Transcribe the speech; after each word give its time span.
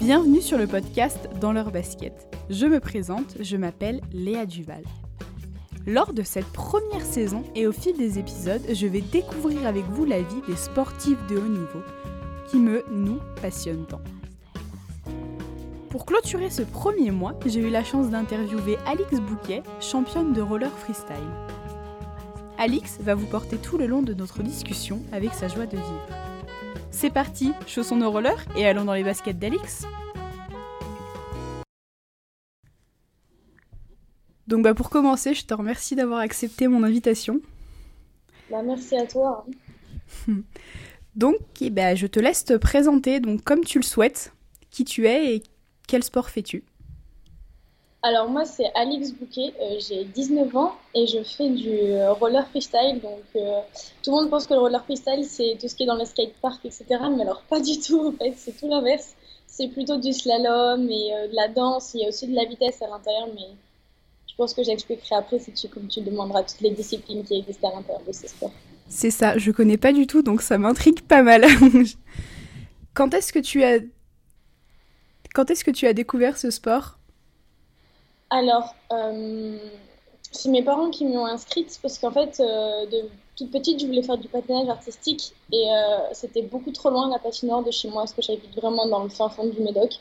Bienvenue 0.00 0.40
sur 0.40 0.56
le 0.56 0.66
podcast 0.66 1.28
Dans 1.42 1.52
leur 1.52 1.70
basket. 1.70 2.34
Je 2.48 2.64
me 2.64 2.80
présente, 2.80 3.36
je 3.38 3.58
m'appelle 3.58 4.00
Léa 4.14 4.46
Duval. 4.46 4.82
Lors 5.86 6.14
de 6.14 6.22
cette 6.22 6.46
première 6.46 7.02
saison 7.02 7.44
et 7.54 7.66
au 7.66 7.72
fil 7.72 7.94
des 7.98 8.18
épisodes, 8.18 8.62
je 8.72 8.86
vais 8.86 9.02
découvrir 9.02 9.66
avec 9.66 9.84
vous 9.90 10.06
la 10.06 10.22
vie 10.22 10.40
des 10.48 10.56
sportifs 10.56 11.18
de 11.26 11.36
haut 11.36 11.48
niveau 11.48 11.82
qui 12.48 12.56
me, 12.56 12.82
nous, 12.90 13.18
passionnent 13.42 13.84
tant. 13.84 14.00
Pour 15.90 16.06
clôturer 16.06 16.48
ce 16.48 16.62
premier 16.62 17.10
mois, 17.10 17.38
j'ai 17.44 17.60
eu 17.60 17.68
la 17.68 17.84
chance 17.84 18.08
d'interviewer 18.08 18.78
Alix 18.86 19.20
Bouquet, 19.20 19.62
championne 19.80 20.32
de 20.32 20.40
roller 20.40 20.72
freestyle. 20.78 21.16
Alix 22.56 22.98
va 23.02 23.14
vous 23.14 23.26
porter 23.26 23.58
tout 23.58 23.76
le 23.76 23.86
long 23.86 24.00
de 24.00 24.14
notre 24.14 24.42
discussion 24.42 25.00
avec 25.12 25.34
sa 25.34 25.48
joie 25.48 25.66
de 25.66 25.76
vivre. 25.76 26.29
C'est 26.90 27.10
parti, 27.10 27.52
chaussons 27.66 27.96
nos 27.96 28.10
rollers 28.10 28.44
et 28.56 28.66
allons 28.66 28.84
dans 28.84 28.94
les 28.94 29.04
baskets 29.04 29.38
d'Alix. 29.38 29.86
Donc 34.46 34.64
bah 34.64 34.74
pour 34.74 34.90
commencer, 34.90 35.32
je 35.32 35.46
te 35.46 35.54
remercie 35.54 35.94
d'avoir 35.94 36.18
accepté 36.18 36.66
mon 36.66 36.82
invitation. 36.82 37.40
Bah, 38.50 38.62
merci 38.62 38.96
à 38.96 39.06
toi. 39.06 39.46
Donc 41.14 41.36
eh 41.60 41.70
ben, 41.70 41.96
je 41.96 42.06
te 42.06 42.18
laisse 42.18 42.44
te 42.44 42.56
présenter 42.56 43.20
donc 43.20 43.42
comme 43.42 43.64
tu 43.64 43.78
le 43.78 43.84
souhaites, 43.84 44.32
qui 44.70 44.84
tu 44.84 45.06
es 45.06 45.34
et 45.34 45.42
quel 45.86 46.02
sport 46.02 46.30
fais-tu? 46.30 46.64
Alors 48.02 48.30
moi 48.30 48.46
c'est 48.46 48.70
Alix 48.74 49.12
Bouquet, 49.12 49.52
euh, 49.60 49.76
j'ai 49.78 50.04
19 50.04 50.56
ans 50.56 50.74
et 50.94 51.06
je 51.06 51.22
fais 51.22 51.50
du 51.50 51.68
euh, 51.68 52.12
roller 52.14 52.46
freestyle. 52.48 52.98
Donc 53.02 53.20
euh, 53.36 53.60
tout 54.02 54.10
le 54.10 54.16
monde 54.16 54.30
pense 54.30 54.46
que 54.46 54.54
le 54.54 54.60
roller 54.60 54.82
freestyle 54.84 55.24
c'est 55.24 55.58
tout 55.60 55.68
ce 55.68 55.74
qui 55.74 55.82
est 55.82 55.86
dans 55.86 55.98
le 55.98 56.06
skatepark, 56.06 56.64
etc. 56.64 56.84
Mais 57.14 57.22
alors 57.22 57.42
pas 57.42 57.60
du 57.60 57.78
tout 57.78 58.08
en 58.08 58.12
fait, 58.12 58.32
c'est 58.36 58.58
tout 58.58 58.68
l'inverse. 58.68 59.14
C'est 59.46 59.68
plutôt 59.68 59.98
du 59.98 60.12
slalom 60.12 60.88
et 60.88 61.10
de 61.28 61.34
la 61.34 61.48
danse, 61.48 61.92
il 61.94 62.00
y 62.02 62.04
a 62.06 62.08
aussi 62.08 62.26
de 62.26 62.34
la 62.34 62.44
vitesse 62.44 62.80
à 62.80 62.86
l'intérieur, 62.86 63.28
mais 63.34 63.48
je 64.28 64.34
pense 64.36 64.54
que 64.54 64.62
j'expliquerai 64.62 65.16
après 65.16 65.40
si 65.40 65.52
tu, 65.52 65.68
comme 65.68 65.88
tu 65.88 66.00
demanderas 66.00 66.44
toutes 66.44 66.60
les 66.60 66.70
disciplines 66.70 67.24
qui 67.24 67.34
existent 67.34 67.68
à 67.68 67.74
l'intérieur 67.74 68.02
de 68.06 68.12
ce 68.12 68.28
sport. 68.28 68.52
C'est 68.88 69.10
ça, 69.10 69.36
je 69.36 69.50
connais 69.50 69.76
pas 69.76 69.92
du 69.92 70.06
tout, 70.06 70.22
donc 70.22 70.40
ça 70.40 70.56
m'intrigue 70.56 71.02
pas 71.02 71.22
mal. 71.22 71.44
Quand 72.94 73.12
est-ce 73.12 73.32
que 73.32 73.40
tu 73.40 73.62
as 73.64 73.80
quand 75.32 75.48
est-ce 75.50 75.64
que 75.64 75.70
tu 75.70 75.86
as 75.86 75.92
découvert 75.92 76.36
ce 76.36 76.50
sport? 76.50 76.98
Alors, 78.30 78.74
euh, 78.92 79.58
c'est 80.30 80.48
mes 80.48 80.62
parents 80.62 80.90
qui 80.90 81.04
m'ont 81.04 81.26
inscrite 81.26 81.78
parce 81.82 81.98
qu'en 81.98 82.12
fait, 82.12 82.40
euh, 82.40 82.86
de 82.86 83.08
toute 83.36 83.50
petite, 83.50 83.80
je 83.80 83.86
voulais 83.86 84.02
faire 84.02 84.18
du 84.18 84.28
patinage 84.28 84.68
artistique 84.68 85.32
et 85.52 85.68
euh, 85.68 85.98
c'était 86.12 86.42
beaucoup 86.42 86.70
trop 86.70 86.90
loin 86.90 87.10
la 87.10 87.18
patinoire 87.18 87.64
de 87.64 87.70
chez 87.70 87.88
moi 87.88 88.02
parce 88.02 88.12
que 88.12 88.22
j'habite 88.22 88.54
vraiment 88.54 88.86
dans 88.86 89.02
le 89.02 89.08
fin 89.08 89.28
fond 89.28 89.46
du 89.46 89.60
Médoc. 89.60 89.98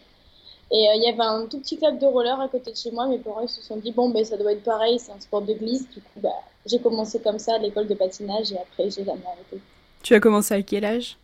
Et 0.72 0.86
il 0.96 1.04
y 1.04 1.10
avait 1.10 1.20
un 1.24 1.48
tout 1.48 1.60
petit 1.60 1.78
club 1.78 1.98
de 1.98 2.06
roller 2.06 2.40
à 2.40 2.48
côté 2.48 2.72
de 2.72 2.78
chez 2.78 2.92
moi. 2.92 3.08
Mes 3.08 3.18
parents 3.18 3.48
se 3.48 3.60
sont 3.60 3.78
dit, 3.78 3.92
bon, 3.92 4.12
ben, 4.12 4.24
ça 4.24 4.38
doit 4.38 4.52
être 4.52 4.64
pareil, 4.64 5.00
c'est 5.00 5.12
un 5.12 5.20
sport 5.20 5.42
de 5.42 5.54
glisse. 5.54 5.90
Du 5.90 6.00
coup, 6.00 6.20
bah, 6.22 6.30
j'ai 6.68 6.78
commencé 6.78 7.20
comme 7.20 7.40
ça 7.40 7.56
à 7.56 7.58
l'école 7.58 7.88
de 7.88 7.96
patinage 7.96 8.52
et 8.52 8.58
après, 8.60 8.84
j'ai 8.92 9.04
jamais 9.04 9.26
arrêté. 9.26 9.60
Tu 10.04 10.14
as 10.14 10.20
commencé 10.20 10.54
à 10.54 10.62
quel 10.62 10.86
âge? 10.86 11.18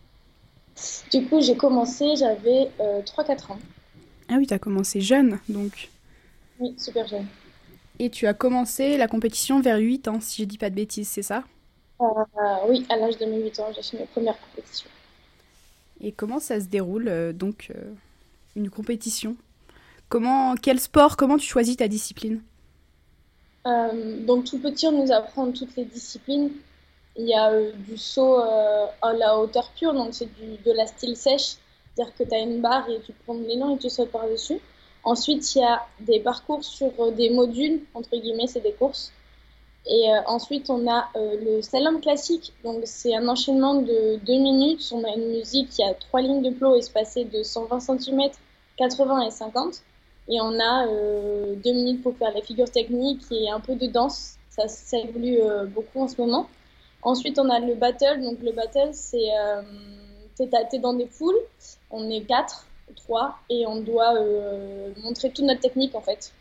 Du 1.12 1.24
coup, 1.26 1.40
j'ai 1.40 1.56
commencé, 1.56 2.16
j'avais 2.16 2.70
euh, 2.80 3.02
3-4 3.02 3.52
ans. 3.52 3.58
Ah 4.28 4.34
oui, 4.36 4.48
tu 4.48 4.54
as 4.54 4.58
commencé 4.58 5.00
jeune, 5.00 5.38
donc. 5.48 5.90
Oui, 6.58 6.74
super 6.78 7.06
jeune. 7.06 7.28
Et 7.98 8.08
tu 8.10 8.26
as 8.26 8.32
commencé 8.32 8.96
la 8.96 9.06
compétition 9.06 9.60
vers 9.60 9.76
8 9.78 10.08
ans, 10.08 10.20
si 10.20 10.42
je 10.42 10.48
dis 10.48 10.56
pas 10.58 10.70
de 10.70 10.74
bêtises, 10.74 11.08
c'est 11.08 11.22
ça? 11.22 11.44
Euh, 12.00 12.24
Oui, 12.68 12.86
à 12.88 12.96
l'âge 12.96 13.18
de 13.18 13.26
mes 13.26 13.42
8 13.42 13.58
ans, 13.60 13.70
j'ai 13.74 13.82
fait 13.82 13.98
mes 13.98 14.06
premières 14.06 14.40
compétitions. 14.40 14.88
Et 16.00 16.12
comment 16.12 16.40
ça 16.40 16.60
se 16.60 16.66
déroule, 16.66 17.08
euh, 17.08 17.32
donc 17.32 17.72
euh, 17.74 17.92
une 18.56 18.70
compétition? 18.70 19.36
Comment, 20.08 20.54
quel 20.56 20.80
sport, 20.80 21.16
comment 21.16 21.38
tu 21.38 21.48
choisis 21.48 21.76
ta 21.78 21.88
discipline? 21.88 22.42
Euh, 23.66 24.24
Donc 24.24 24.44
tout 24.44 24.58
petit, 24.60 24.86
on 24.86 25.02
nous 25.04 25.12
apprend 25.12 25.50
toutes 25.52 25.76
les 25.76 25.84
disciplines. 25.84 26.50
Il 27.16 27.26
y 27.28 27.34
a 27.34 27.50
euh, 27.50 27.72
du 27.74 27.96
saut 27.98 28.40
euh, 28.40 28.86
à 29.02 29.12
la 29.14 29.38
hauteur 29.38 29.72
pure, 29.72 29.94
donc 29.94 30.14
c'est 30.14 30.28
de 30.38 30.72
la 30.72 30.86
style 30.86 31.16
sèche, 31.16 31.56
c'est-à-dire 31.94 32.14
que 32.16 32.24
tu 32.24 32.34
as 32.34 32.40
une 32.40 32.60
barre 32.60 32.88
et 32.90 33.00
tu 33.02 33.12
prends 33.24 33.34
de 33.34 33.44
l'élan 33.44 33.76
et 33.76 33.78
tu 33.78 33.90
sautes 33.90 34.12
par-dessus. 34.12 34.60
Ensuite, 35.06 35.54
il 35.54 35.60
y 35.60 35.64
a 35.64 35.86
des 36.00 36.20
parcours 36.20 36.62
sur 36.62 36.90
des 37.12 37.30
modules, 37.30 37.80
entre 37.94 38.14
guillemets, 38.16 38.48
c'est 38.48 38.60
des 38.60 38.72
courses. 38.72 39.12
Et 39.88 40.04
ensuite, 40.26 40.68
on 40.68 40.86
a 40.90 41.08
le 41.14 41.62
slalom 41.62 42.00
classique, 42.00 42.52
donc 42.64 42.82
c'est 42.84 43.14
un 43.14 43.28
enchaînement 43.28 43.76
de 43.76 44.16
deux 44.26 44.40
minutes. 44.48 44.84
On 44.92 45.04
a 45.04 45.14
une 45.16 45.28
musique 45.28 45.70
qui 45.70 45.82
a 45.84 45.94
trois 45.94 46.20
lignes 46.20 46.42
de 46.42 46.50
plot 46.50 46.74
espacées 46.74 47.24
de 47.24 47.44
120 47.44 47.80
cm 47.80 48.30
80 48.76 49.22
et 49.22 49.30
50. 49.30 49.82
Et 50.28 50.40
on 50.40 50.58
a 50.58 50.86
euh, 50.86 51.54
deux 51.56 51.72
minutes 51.72 52.02
pour 52.02 52.16
faire 52.16 52.32
les 52.34 52.42
figures 52.42 52.70
techniques 52.70 53.22
et 53.30 53.48
un 53.50 53.60
peu 53.60 53.74
de 53.76 53.86
danse. 53.86 54.36
Ça, 54.50 54.66
ça 54.68 54.98
évolue 54.98 55.40
euh, 55.40 55.66
beaucoup 55.66 56.00
en 56.00 56.08
ce 56.08 56.20
moment. 56.20 56.48
Ensuite, 57.02 57.38
on 57.38 57.48
a 57.48 57.60
le 57.60 57.74
battle. 57.74 58.22
Donc, 58.22 58.38
le 58.42 58.52
battle, 58.52 58.90
c'est. 58.92 59.28
Euh, 59.38 59.62
t'es 60.36 60.78
dans 60.78 60.94
des 60.94 61.06
poules. 61.06 61.38
On 61.90 62.10
est 62.10 62.22
4, 62.22 62.65
3, 62.94 63.36
et 63.50 63.66
on 63.66 63.80
doit 63.80 64.14
euh, 64.16 64.90
montrer 65.02 65.30
toute 65.30 65.44
notre 65.44 65.60
technique 65.60 65.94
en 65.94 66.00
fait. 66.00 66.32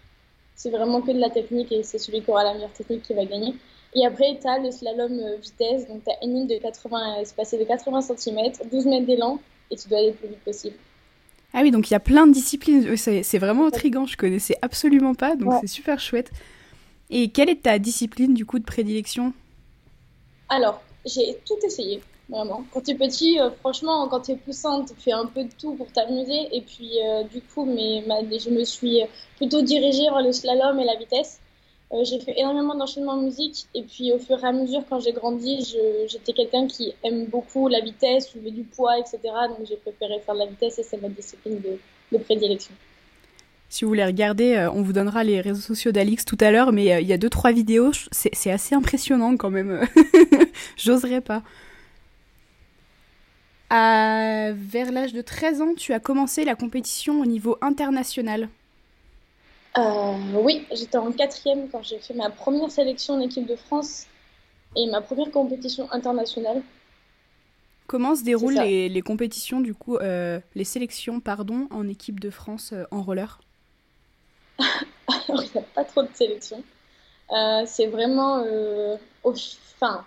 C'est 0.55 0.69
vraiment 0.69 1.01
que 1.01 1.11
de 1.11 1.19
la 1.19 1.29
technique 1.29 1.71
et 1.71 1.83
c'est 1.83 1.97
celui 1.97 2.21
qui 2.21 2.29
aura 2.29 2.43
la 2.43 2.53
meilleure 2.53 2.71
technique 2.73 3.03
qui 3.03 3.13
va 3.13 3.25
gagner. 3.25 3.55
Et 3.93 4.05
après, 4.05 4.37
tu 4.41 4.47
as 4.47 4.59
le 4.59 4.71
slalom 4.71 5.19
euh, 5.19 5.35
vitesse. 5.37 5.87
Donc, 5.87 6.03
tu 6.03 6.09
as 6.11 6.23
une 6.23 6.33
ligne 6.33 6.47
de 6.47 6.57
80, 6.57 7.15
espacée 7.21 7.57
de 7.57 7.63
80 7.63 8.01
cm, 8.01 8.37
12 8.71 8.85
mètres 8.85 9.05
d'élan, 9.05 9.39
et 9.71 9.75
tu 9.75 9.87
dois 9.89 9.97
aller 9.99 10.07
le 10.09 10.13
plus 10.13 10.27
vite 10.27 10.43
possible. 10.43 10.75
Ah 11.53 11.61
oui, 11.61 11.71
donc 11.71 11.89
il 11.89 11.93
y 11.93 11.95
a 11.95 12.01
plein 12.01 12.27
de 12.27 12.33
disciplines. 12.33 12.95
C'est 12.97 13.37
vraiment 13.37 13.67
intriguant. 13.67 14.05
Je 14.05 14.17
connaissais 14.17 14.55
absolument 14.61 15.13
pas, 15.15 15.35
donc 15.37 15.51
Ouais. 15.51 15.57
c'est 15.61 15.67
super 15.67 15.99
chouette. 15.99 16.31
Et 17.09 17.29
quelle 17.29 17.49
est 17.49 17.61
ta 17.63 17.79
discipline 17.79 18.33
du 18.33 18.45
coup 18.45 18.59
de 18.59 18.65
prédilection? 18.65 19.31
Alors, 20.49 20.81
j'ai 21.05 21.37
tout 21.45 21.57
essayé, 21.63 22.01
vraiment. 22.29 22.63
Quand 22.73 22.81
tu 22.81 22.91
es 22.91 22.95
petit, 22.95 23.39
euh, 23.39 23.49
franchement, 23.59 24.07
quand 24.07 24.21
tu 24.21 24.31
es 24.31 24.35
poussante, 24.35 24.89
tu 24.95 25.01
fais 25.01 25.11
un 25.11 25.25
peu 25.25 25.43
de 25.43 25.49
tout 25.59 25.73
pour 25.75 25.87
t'amuser. 25.91 26.47
Et 26.51 26.61
puis, 26.61 26.91
euh, 27.05 27.23
du 27.23 27.41
coup, 27.41 27.65
mais, 27.65 28.03
ma- 28.07 28.21
je 28.37 28.49
me 28.49 28.63
suis 28.63 29.01
plutôt 29.37 29.61
dirigée 29.61 30.03
vers 30.03 30.21
le 30.21 30.31
slalom 30.31 30.79
et 30.79 30.85
la 30.85 30.95
vitesse. 30.95 31.39
Euh, 31.93 32.03
j'ai 32.03 32.19
fait 32.19 32.33
énormément 32.37 32.75
d'enchaînements 32.75 33.13
en 33.13 33.21
musique. 33.21 33.65
Et 33.75 33.83
puis, 33.83 34.11
au 34.11 34.17
fur 34.19 34.43
et 34.43 34.47
à 34.47 34.51
mesure, 34.51 34.81
quand 34.89 34.99
j'ai 34.99 35.13
grandi, 35.13 35.75
j'étais 36.07 36.33
quelqu'un 36.33 36.67
qui 36.67 36.93
aime 37.03 37.25
beaucoup 37.25 37.67
la 37.67 37.79
vitesse, 37.79 38.29
soulever 38.29 38.51
du 38.51 38.63
poids, 38.63 38.97
etc. 38.97 39.19
Donc, 39.49 39.67
j'ai 39.67 39.77
préféré 39.77 40.19
faire 40.25 40.33
de 40.33 40.39
la 40.39 40.45
vitesse 40.47 40.79
et 40.79 40.83
c'est 40.83 40.99
ma 41.01 41.09
discipline 41.09 41.59
de, 41.61 41.77
de 42.11 42.17
prédilection. 42.23 42.73
Si 43.69 43.83
vous 43.83 43.89
voulez 43.89 44.05
regarder, 44.05 44.55
euh, 44.55 44.71
on 44.71 44.81
vous 44.83 44.93
donnera 44.93 45.23
les 45.23 45.41
réseaux 45.41 45.61
sociaux 45.61 45.91
d'Alix 45.91 46.23
tout 46.23 46.37
à 46.39 46.49
l'heure, 46.51 46.71
mais 46.71 46.93
euh, 46.93 47.01
il 47.01 47.07
y 47.07 47.13
a 47.13 47.17
deux 47.17 47.29
trois 47.29 47.51
vidéos. 47.51 47.91
c'est 48.11 48.51
assez 48.51 48.73
impressionnant 48.73 49.37
quand 49.37 49.49
même. 49.49 49.85
J'oserais 50.77 51.21
pas. 51.21 51.43
À- 53.69 54.51
vers 54.55 54.91
l'âge 54.91 55.13
de 55.13 55.21
13 55.21 55.61
ans, 55.61 55.73
tu 55.75 55.93
as 55.93 55.99
commencé 55.99 56.45
la 56.45 56.55
compétition 56.55 57.19
au 57.21 57.25
niveau 57.27 57.57
international. 57.61 58.49
Euh, 59.77 60.17
oui, 60.41 60.65
j'étais 60.71 60.97
en 60.97 61.11
quatrième 61.13 61.69
quand 61.69 61.81
j'ai 61.83 61.99
fait 61.99 62.13
ma 62.13 62.29
première 62.29 62.71
sélection 62.71 63.15
en 63.15 63.19
équipe 63.21 63.45
de 63.45 63.55
France 63.55 64.07
et 64.75 64.87
ma 64.89 65.01
première 65.01 65.31
compétition 65.31 65.91
internationale. 65.91 66.63
Comment 67.87 68.15
se 68.15 68.23
déroulent 68.23 68.53
les, 68.55 68.89
les 68.89 69.01
compétitions, 69.01 69.59
du 69.59 69.73
coup, 69.73 69.97
euh, 69.97 70.39
les 70.55 70.63
sélections, 70.63 71.19
pardon, 71.19 71.67
en 71.71 71.87
équipe 71.87 72.19
de 72.19 72.29
France 72.29 72.73
euh, 72.73 72.83
en 72.91 73.01
roller? 73.01 73.41
Alors, 75.07 75.43
il 75.43 75.51
n'y 75.53 75.59
a 75.59 75.63
pas 75.73 75.83
trop 75.85 76.03
de 76.03 76.09
sélection. 76.13 76.63
Euh, 77.31 77.63
c'est 77.67 77.87
vraiment 77.87 78.43
au, 79.23 79.33
enfin, 79.75 80.05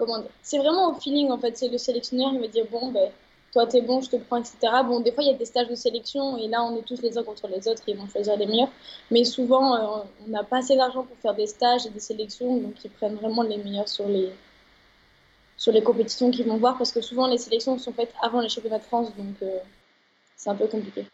comment 0.00 0.24
c'est 0.42 0.58
vraiment 0.58 0.90
au 0.90 0.94
feeling 0.94 1.30
en 1.30 1.38
fait. 1.38 1.56
C'est 1.56 1.68
le 1.68 1.78
sélectionneur, 1.78 2.32
il 2.32 2.40
va 2.40 2.48
dire 2.48 2.64
bon, 2.72 2.90
ben, 2.90 3.10
toi 3.52 3.66
t'es 3.66 3.82
bon, 3.82 4.00
je 4.00 4.10
te 4.10 4.16
prends, 4.16 4.38
etc. 4.38 4.56
Bon, 4.84 5.00
des 5.00 5.12
fois 5.12 5.22
il 5.22 5.28
y 5.28 5.34
a 5.34 5.36
des 5.36 5.44
stages 5.44 5.68
de 5.68 5.74
sélection 5.74 6.36
et 6.38 6.48
là 6.48 6.62
on 6.64 6.76
est 6.76 6.82
tous 6.82 7.00
les 7.02 7.16
uns 7.18 7.22
contre 7.22 7.46
les 7.48 7.68
autres, 7.68 7.82
ils 7.86 7.96
vont 7.96 8.08
choisir 8.08 8.36
les 8.36 8.46
meilleurs. 8.46 8.72
Mais 9.10 9.24
souvent 9.24 9.76
euh, 9.76 10.02
on 10.26 10.30
n'a 10.30 10.42
pas 10.42 10.58
assez 10.58 10.76
d'argent 10.76 11.04
pour 11.04 11.16
faire 11.18 11.34
des 11.34 11.46
stages 11.46 11.86
et 11.86 11.90
des 11.90 12.00
sélections, 12.00 12.56
donc 12.56 12.74
ils 12.84 12.90
prennent 12.90 13.16
vraiment 13.16 13.42
les 13.42 13.58
meilleurs 13.58 13.88
sur 13.88 14.08
les 14.08 14.30
sur 15.56 15.72
les 15.72 15.82
compétitions 15.82 16.30
qu'ils 16.30 16.46
vont 16.46 16.56
voir 16.56 16.78
parce 16.78 16.90
que 16.90 17.02
souvent 17.02 17.26
les 17.26 17.36
sélections 17.36 17.78
sont 17.78 17.92
faites 17.92 18.14
avant 18.22 18.40
les 18.40 18.48
championnats 18.48 18.78
de 18.78 18.84
France, 18.84 19.08
donc 19.16 19.36
euh, 19.42 19.58
c'est 20.36 20.48
un 20.48 20.54
peu 20.54 20.66
compliqué. 20.66 21.04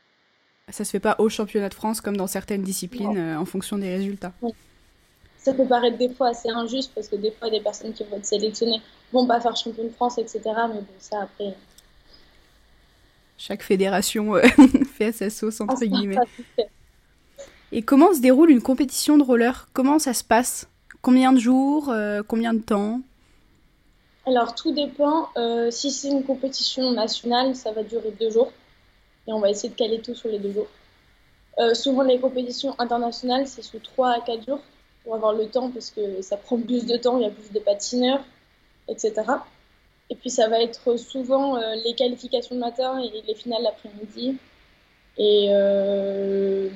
Ça 0.68 0.84
se 0.84 0.90
fait 0.90 1.00
pas 1.00 1.16
au 1.18 1.28
championnat 1.28 1.68
de 1.68 1.74
France 1.74 2.00
comme 2.00 2.16
dans 2.16 2.26
certaines 2.26 2.62
disciplines 2.62 3.16
euh, 3.16 3.38
en 3.38 3.44
fonction 3.44 3.78
des 3.78 3.88
résultats. 3.88 4.32
Ça 5.46 5.54
peut 5.54 5.64
paraître 5.64 5.96
des 5.96 6.08
fois 6.08 6.30
assez 6.30 6.50
injuste 6.50 6.90
parce 6.92 7.06
que 7.06 7.14
des 7.14 7.30
fois, 7.30 7.48
des 7.48 7.60
personnes 7.60 7.92
qui 7.92 8.02
vont 8.02 8.16
être 8.16 8.26
sélectionnées 8.26 8.80
vont 9.12 9.28
pas 9.28 9.40
faire 9.40 9.54
champion 9.54 9.84
de 9.84 9.90
France, 9.90 10.18
etc. 10.18 10.40
Mais 10.44 10.80
bon, 10.80 10.86
ça 10.98 11.22
après. 11.22 11.54
Chaque 13.38 13.62
fédération 13.62 14.34
euh, 14.34 14.42
fait 14.96 15.06
à 15.06 15.12
sa 15.12 15.30
sauce, 15.30 15.60
entre 15.60 15.76
Ah, 15.80 15.86
guillemets. 15.86 16.16
Et 17.70 17.82
comment 17.82 18.12
se 18.12 18.20
déroule 18.20 18.50
une 18.50 18.60
compétition 18.60 19.18
de 19.18 19.22
roller? 19.22 19.68
Comment 19.72 20.00
ça 20.00 20.14
se 20.14 20.24
passe? 20.24 20.66
Combien 21.00 21.32
de 21.32 21.38
jours 21.38 21.90
euh, 21.90 22.22
Combien 22.26 22.52
de 22.52 22.62
temps? 22.62 23.00
Alors, 24.26 24.52
tout 24.56 24.72
dépend. 24.72 25.28
Euh, 25.36 25.70
si 25.70 25.92
c'est 25.92 26.08
une 26.08 26.24
compétition 26.24 26.90
nationale, 26.90 27.54
ça 27.54 27.70
va 27.70 27.84
durer 27.84 28.12
deux 28.18 28.30
jours. 28.30 28.50
et 29.28 29.32
on 29.32 29.38
va 29.38 29.50
essayer 29.50 29.68
de 29.68 29.76
caler 29.76 30.00
tout 30.00 30.16
sur 30.16 30.28
les 30.28 30.40
deux 30.40 30.52
jours. 30.52 30.68
Euh, 31.60 31.72
souvent, 31.74 32.02
les 32.02 32.18
compétitions 32.18 32.74
internationales, 32.80 33.46
c'est 33.46 33.62
sous 33.62 33.78
3 33.78 34.08
à 34.08 34.20
4 34.22 34.44
jours 34.44 34.60
pour 35.06 35.14
avoir 35.14 35.32
le 35.32 35.46
temps 35.46 35.70
parce 35.70 35.90
que 35.90 36.20
ça 36.20 36.36
prend 36.36 36.58
plus 36.58 36.84
de 36.84 36.96
temps, 36.96 37.18
il 37.18 37.22
y 37.22 37.26
a 37.26 37.30
plus 37.30 37.52
de 37.52 37.60
patineurs, 37.60 38.24
etc. 38.88 39.14
Et 40.10 40.16
puis, 40.16 40.30
ça 40.30 40.48
va 40.48 40.60
être 40.60 40.96
souvent 40.98 41.56
euh, 41.56 41.60
les 41.84 41.94
qualifications 41.94 42.56
le 42.56 42.60
matin 42.60 43.00
et 43.00 43.22
les 43.26 43.34
finales 43.36 43.62
l'après-midi. 43.62 44.36
Et 45.16 45.46
euh, 45.50 46.68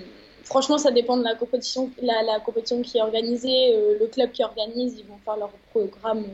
franchement, 0.44 0.79
ça 0.79 0.93
dépend 0.93 1.17
de 1.17 1.25
la 1.25 1.35
compétition, 1.35 1.91
la, 2.00 2.23
la 2.23 2.38
compétition 2.38 2.81
qui 2.82 2.99
est 2.99 3.03
organisée, 3.03 3.77
le 4.00 4.06
club 4.06 4.31
qui 4.31 4.44
organise, 4.44 4.97
ils 4.97 5.06
vont 5.06 5.19
faire 5.25 5.37
leur 5.37 5.50
programme 5.73 6.25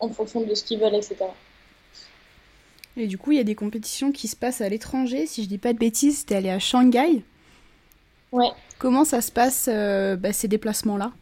en 0.00 0.08
fonction 0.08 0.40
de 0.40 0.54
ce 0.54 0.64
qu'ils 0.64 0.80
veulent, 0.80 0.94
etc. 0.94 1.16
Et 2.96 3.06
du 3.06 3.18
coup, 3.18 3.32
il 3.32 3.38
y 3.38 3.40
a 3.40 3.44
des 3.44 3.54
compétitions 3.54 4.10
qui 4.10 4.26
se 4.26 4.36
passent 4.36 4.62
à 4.62 4.68
l'étranger. 4.68 5.26
Si 5.26 5.44
je 5.44 5.48
dis 5.48 5.58
pas 5.58 5.72
de 5.74 5.78
bêtises, 5.78 6.24
es 6.30 6.34
allé 6.34 6.50
à 6.50 6.58
Shanghai. 6.58 7.22
Ouais. 8.32 8.50
Comment 8.78 9.04
ça 9.04 9.20
se 9.20 9.30
passe, 9.30 9.68
euh, 9.68 10.16
bah, 10.16 10.32
ces 10.32 10.48
déplacements-là? 10.48 11.12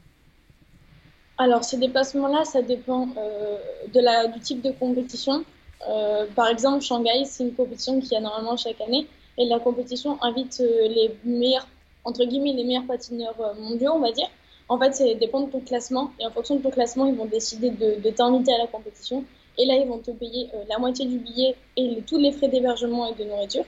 Alors, 1.40 1.64
ces 1.64 1.78
déplacements-là, 1.78 2.44
ça 2.44 2.60
dépend 2.60 3.08
euh, 3.16 3.56
de 3.94 4.00
la, 4.00 4.26
du 4.26 4.40
type 4.40 4.60
de 4.60 4.72
compétition. 4.72 5.42
Euh, 5.88 6.26
par 6.36 6.48
exemple, 6.48 6.82
Shanghai, 6.82 7.24
c'est 7.24 7.44
une 7.44 7.54
compétition 7.54 7.98
qui 7.98 8.14
a 8.14 8.20
normalement 8.20 8.58
chaque 8.58 8.78
année. 8.82 9.06
Et 9.38 9.46
la 9.46 9.58
compétition 9.58 10.22
invite 10.22 10.58
les 10.58 11.16
meilleurs, 11.24 11.66
entre 12.04 12.26
guillemets, 12.26 12.52
les 12.52 12.64
meilleurs 12.64 12.86
patineurs 12.86 13.38
mondiaux, 13.58 13.92
on 13.94 14.00
va 14.00 14.12
dire. 14.12 14.28
En 14.68 14.78
fait, 14.78 14.92
ça 14.94 15.04
dépend 15.14 15.40
de 15.40 15.50
ton 15.50 15.60
classement. 15.60 16.10
Et 16.20 16.26
en 16.26 16.30
fonction 16.30 16.56
de 16.56 16.62
ton 16.62 16.70
classement, 16.70 17.06
ils 17.06 17.16
vont 17.16 17.24
décider 17.24 17.70
de, 17.70 18.10
t'inviter 18.10 18.52
à 18.52 18.58
la 18.58 18.66
compétition. 18.66 19.24
Et 19.56 19.64
là, 19.64 19.76
ils 19.76 19.88
vont 19.88 19.98
te 19.98 20.10
payer 20.10 20.50
la 20.68 20.78
moitié 20.78 21.06
du 21.06 21.16
billet 21.16 21.56
et 21.78 22.02
tous 22.06 22.18
les 22.18 22.32
frais 22.32 22.48
d'hébergement 22.48 23.06
et 23.10 23.14
de 23.14 23.24
nourriture. 23.24 23.64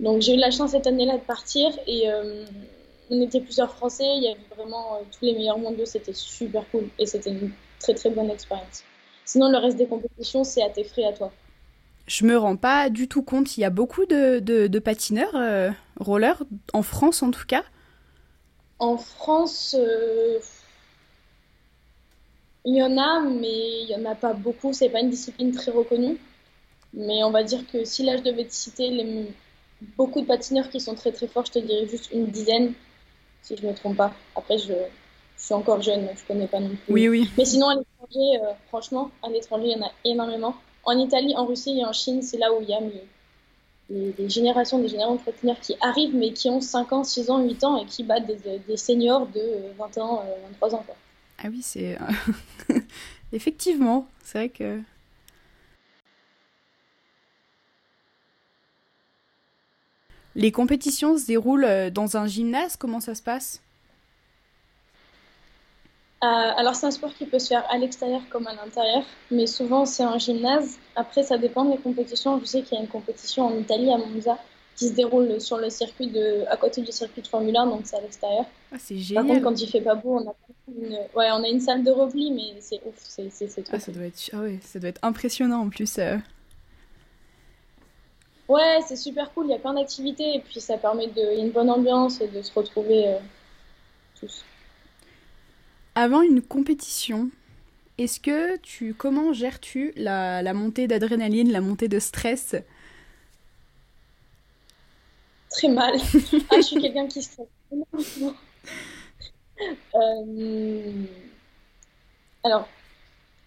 Donc 0.00 0.22
j'ai 0.22 0.34
eu 0.34 0.38
la 0.38 0.50
chance 0.50 0.72
cette 0.72 0.86
année-là 0.86 1.18
de 1.18 1.22
partir 1.22 1.70
et 1.86 2.10
euh, 2.10 2.44
on 3.10 3.20
était 3.20 3.40
plusieurs 3.40 3.74
Français, 3.74 4.04
il 4.16 4.24
y 4.24 4.28
avait 4.28 4.40
vraiment 4.56 4.94
euh, 4.94 5.04
tous 5.10 5.24
les 5.24 5.34
meilleurs 5.34 5.58
mondiaux, 5.58 5.86
c'était 5.86 6.12
super 6.12 6.64
cool 6.70 6.88
et 6.98 7.06
c'était 7.06 7.30
une 7.30 7.52
très 7.78 7.94
très 7.94 8.10
bonne 8.10 8.30
expérience. 8.30 8.84
Sinon 9.24 9.50
le 9.50 9.58
reste 9.58 9.76
des 9.76 9.86
compétitions 9.86 10.44
c'est 10.44 10.62
à 10.62 10.70
tes 10.70 10.84
frais 10.84 11.04
à 11.04 11.12
toi. 11.12 11.32
Je 12.06 12.26
me 12.26 12.36
rends 12.36 12.56
pas 12.56 12.90
du 12.90 13.08
tout 13.08 13.22
compte, 13.22 13.56
il 13.56 13.62
y 13.62 13.64
a 13.64 13.70
beaucoup 13.70 14.04
de, 14.04 14.38
de, 14.38 14.78
patineurs, 14.78 15.34
euh, 15.34 15.70
rollers, 15.98 16.42
en 16.74 16.82
France 16.82 17.22
en 17.22 17.30
tout 17.30 17.46
cas 17.46 17.64
En 18.78 18.98
France, 18.98 19.74
il 22.66 22.74
y 22.74 22.82
en 22.82 22.96
a, 22.98 23.20
mais 23.20 23.82
il 23.82 23.88
y 23.88 23.94
en 23.94 24.04
a 24.04 24.14
pas 24.14 24.32
beaucoup, 24.32 24.72
c'est 24.72 24.88
pas 24.88 25.00
une 25.00 25.10
discipline 25.10 25.52
très 25.52 25.70
reconnue. 25.70 26.18
Mais 26.94 27.24
on 27.24 27.30
va 27.30 27.42
dire 27.42 27.66
que 27.70 27.84
si 27.84 28.04
là 28.04 28.16
je 28.16 28.22
devais 28.22 28.44
te 28.44 28.52
citer 28.54 28.88
les, 28.88 29.26
beaucoup 29.96 30.20
de 30.20 30.26
patineurs 30.26 30.70
qui 30.70 30.80
sont 30.80 30.94
très 30.94 31.12
très 31.12 31.26
forts, 31.26 31.46
je 31.46 31.52
te 31.52 31.58
dirais 31.58 31.86
juste 31.88 32.10
une 32.12 32.26
dizaine, 32.26 32.72
si 33.44 33.56
je 33.56 33.62
ne 33.62 33.70
me 33.70 33.76
trompe 33.76 33.96
pas. 33.96 34.12
Après, 34.34 34.58
je, 34.58 34.72
suis 35.36 35.54
encore 35.54 35.82
jeune, 35.82 36.06
donc 36.06 36.16
je 36.16 36.22
ne 36.22 36.26
connais 36.28 36.46
pas 36.46 36.60
non 36.60 36.70
plus. 36.70 36.92
Oui, 36.92 37.08
oui. 37.08 37.30
Mais 37.36 37.44
sinon, 37.44 37.68
à 37.68 37.74
l'étranger, 37.74 38.40
euh, 38.40 38.52
franchement, 38.68 39.10
à 39.22 39.28
l'étranger, 39.28 39.66
il 39.66 39.78
y 39.78 39.82
en 39.82 39.86
a 39.86 39.90
énormément. 40.04 40.54
En 40.84 40.98
Italie, 40.98 41.34
en 41.36 41.44
Russie 41.44 41.78
et 41.78 41.84
en 41.84 41.92
Chine, 41.92 42.22
c'est 42.22 42.38
là 42.38 42.52
où 42.52 42.62
il 42.62 42.68
y 42.68 42.74
a 42.74 42.80
des, 43.90 44.28
générations, 44.28 44.78
des 44.78 44.88
générations 44.88 45.16
de 45.16 45.20
patineurs 45.20 45.60
qui 45.60 45.76
arrivent, 45.80 46.14
mais 46.14 46.32
qui 46.32 46.48
ont 46.48 46.60
5 46.60 46.92
ans, 46.92 47.04
6 47.04 47.30
ans, 47.30 47.42
8 47.42 47.64
ans 47.64 47.82
et 47.82 47.86
qui 47.86 48.04
battent 48.04 48.26
des, 48.26 48.76
seniors 48.76 49.26
de 49.26 49.72
20 49.76 49.98
ans, 49.98 50.24
23 50.60 50.68
euh, 50.68 50.76
ans. 50.76 50.82
Quoi. 50.86 50.96
Ah 51.42 51.48
oui, 51.50 51.60
c'est. 51.62 51.98
Effectivement, 53.32 54.06
c'est 54.22 54.38
vrai 54.38 54.48
que. 54.48 54.80
Les 60.36 60.52
compétitions 60.52 61.16
se 61.16 61.26
déroulent 61.26 61.64
euh, 61.64 61.90
dans 61.90 62.16
un 62.16 62.26
gymnase 62.26 62.76
Comment 62.76 63.00
ça 63.00 63.14
se 63.14 63.22
passe? 63.22 63.60
Euh, 66.24 66.26
alors 66.26 66.74
c'est 66.74 66.86
un 66.86 66.90
sport 66.90 67.12
qui 67.12 67.26
peut 67.26 67.38
se 67.38 67.48
faire 67.48 67.64
à 67.70 67.76
l'extérieur 67.76 68.22
comme 68.30 68.46
à 68.46 68.54
l'intérieur, 68.54 69.04
mais 69.30 69.46
souvent 69.46 69.84
c'est 69.84 70.02
un 70.02 70.16
gymnase. 70.16 70.78
Après 70.96 71.22
ça 71.22 71.36
dépend 71.36 71.66
des 71.66 71.76
compétitions. 71.76 72.40
Je 72.40 72.46
sais 72.46 72.62
qu'il 72.62 72.78
y 72.78 72.80
a 72.80 72.82
une 72.82 72.88
compétition 72.88 73.46
en 73.46 73.58
Italie 73.58 73.92
à 73.92 73.98
Monza 73.98 74.38
qui 74.74 74.88
se 74.88 74.94
déroule 74.94 75.40
sur 75.40 75.58
le 75.58 75.70
circuit 75.70 76.08
de, 76.08 76.44
à 76.50 76.56
côté 76.56 76.80
du 76.80 76.90
circuit 76.92 77.20
de 77.20 77.26
Formule 77.26 77.56
1, 77.56 77.66
donc 77.66 77.82
c'est 77.84 77.96
à 77.96 78.00
l'extérieur. 78.00 78.46
Ah, 78.72 78.76
c'est 78.78 78.96
génial. 78.96 79.26
Par 79.26 79.34
contre 79.34 79.44
quand 79.44 79.60
il 79.60 79.68
fait 79.68 79.82
pas 79.82 79.94
beau, 79.94 80.16
on 80.16 80.28
a 80.30 80.34
une, 80.68 80.94
ouais, 81.14 81.28
on 81.32 81.44
a 81.44 81.48
une 81.48 81.60
salle 81.60 81.84
de 81.84 81.90
repli, 81.90 82.32
mais 82.32 82.58
c'est 82.60 82.80
ouf, 82.86 82.94
c'est, 82.96 83.30
c'est, 83.30 83.62
trop. 83.62 83.76
Ah, 83.76 83.80
ça 83.80 83.92
doit 83.92 84.06
être, 84.06 84.30
ah 84.32 84.40
ouais, 84.40 84.58
ça 84.62 84.78
doit 84.78 84.88
être 84.88 85.00
impressionnant 85.02 85.60
en 85.60 85.68
plus. 85.68 85.98
Euh. 85.98 86.16
Ouais, 88.48 88.80
c'est 88.86 88.96
super 88.96 89.32
cool, 89.32 89.46
il 89.46 89.50
y 89.52 89.54
a 89.54 89.58
plein 89.58 89.74
d'activités 89.74 90.34
et 90.34 90.40
puis 90.40 90.60
ça 90.60 90.76
permet 90.76 91.06
de. 91.06 91.40
une 91.40 91.50
bonne 91.50 91.70
ambiance 91.70 92.20
et 92.20 92.28
de 92.28 92.42
se 92.42 92.52
retrouver 92.52 93.08
euh, 93.08 93.18
tous. 94.20 94.44
Avant 95.94 96.20
une 96.20 96.42
compétition, 96.42 97.30
est-ce 97.96 98.20
que 98.20 98.56
tu. 98.58 98.92
Comment 98.92 99.32
gères-tu 99.32 99.92
la, 99.96 100.42
la 100.42 100.52
montée 100.52 100.86
d'adrénaline, 100.86 101.52
la 101.52 101.62
montée 101.62 101.88
de 101.88 101.98
stress? 101.98 102.54
Très 105.48 105.68
mal. 105.68 105.94
ah, 106.50 106.56
je 106.56 106.62
suis 106.62 106.80
quelqu'un 106.80 107.06
qui 107.06 107.22
stresse 107.22 107.46
euh... 109.94 110.92
Alors, 112.42 112.68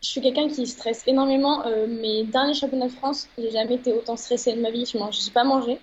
je 0.08 0.14
suis 0.14 0.22
quelqu'un 0.22 0.48
qui 0.48 0.66
stresse 0.66 1.04
énormément. 1.06 1.66
Euh, 1.66 1.86
mes 1.86 2.24
derniers 2.24 2.54
championnats 2.54 2.88
de 2.88 2.94
France, 2.94 3.28
j'ai 3.38 3.52
jamais 3.52 3.76
été 3.76 3.92
autant 3.92 4.16
stressée 4.16 4.54
de 4.54 4.62
ma 4.62 4.72
vie. 4.72 4.86
Je 4.86 4.98
n'ai 4.98 5.34
pas 5.34 5.44
mangé. 5.44 5.80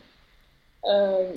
Euh, 0.86 1.30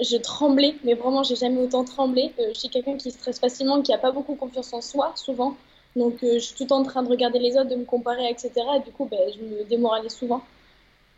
je 0.00 0.16
tremblais, 0.16 0.76
mais 0.84 0.94
vraiment, 0.94 1.22
j'ai 1.22 1.36
jamais 1.36 1.60
autant 1.60 1.84
tremblé. 1.84 2.32
Euh, 2.38 2.48
je 2.54 2.60
suis 2.60 2.70
quelqu'un 2.70 2.96
qui 2.96 3.10
stresse 3.10 3.38
facilement, 3.38 3.82
qui 3.82 3.92
a 3.92 3.98
pas 3.98 4.10
beaucoup 4.10 4.36
confiance 4.36 4.72
en 4.72 4.80
soi, 4.80 5.12
souvent. 5.16 5.54
Donc, 5.96 6.14
je 6.22 6.38
suis 6.38 6.54
tout 6.54 6.62
le 6.62 6.68
temps 6.70 6.78
en 6.78 6.84
train 6.84 7.02
de 7.02 7.10
regarder 7.10 7.40
les 7.40 7.58
autres, 7.58 7.68
de 7.68 7.76
me 7.76 7.84
comparer, 7.84 8.30
etc. 8.30 8.52
Et 8.76 8.80
du 8.80 8.90
coup, 8.90 9.04
ben, 9.04 9.20
je 9.34 9.44
me 9.44 9.64
démoralise 9.64 10.12
souvent. 10.12 10.40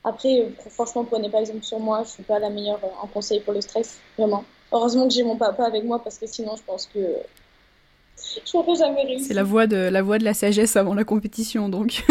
Après, 0.03 0.49
franchement, 0.71 1.05
prenez 1.05 1.31
pas 1.31 1.39
exemple 1.39 1.63
sur 1.63 1.79
moi. 1.79 2.03
Je 2.05 2.11
suis 2.11 2.23
pas 2.25 2.41
la 2.41 2.51
meilleure 2.51 2.81
en 3.01 3.07
conseil 3.07 3.39
pour 3.41 3.53
le 3.53 3.61
stress, 3.61 4.01
vraiment. 4.19 4.45
Heureusement 4.73 5.07
que 5.07 5.15
j'ai 5.15 5.23
mon 5.23 5.37
papa 5.37 5.65
avec 5.65 5.85
moi 5.85 6.01
parce 6.03 6.19
que 6.19 6.27
sinon, 6.27 6.57
je 6.57 6.63
pense 6.65 6.87
que 6.87 6.99
je 8.45 8.79
jamais 8.79 9.05
réussi. 9.05 9.25
C'est 9.27 9.35
la 9.35 9.43
voix 9.43 9.67
de 9.67 9.77
la 9.77 10.03
voix 10.03 10.19
de 10.19 10.25
la 10.25 10.35
sagesse 10.35 10.77
avant 10.77 10.95
la 10.95 11.05
compétition, 11.05 11.69
donc. 11.69 12.05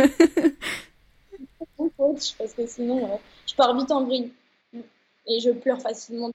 parce 2.37 2.53
que 2.55 2.67
sinon, 2.67 3.19
je 3.47 3.55
pars 3.55 3.77
vite 3.77 3.91
en 3.91 4.05
vrille 4.05 4.31
et 5.27 5.39
je 5.39 5.51
pleure 5.51 5.81
facilement. 5.81 6.31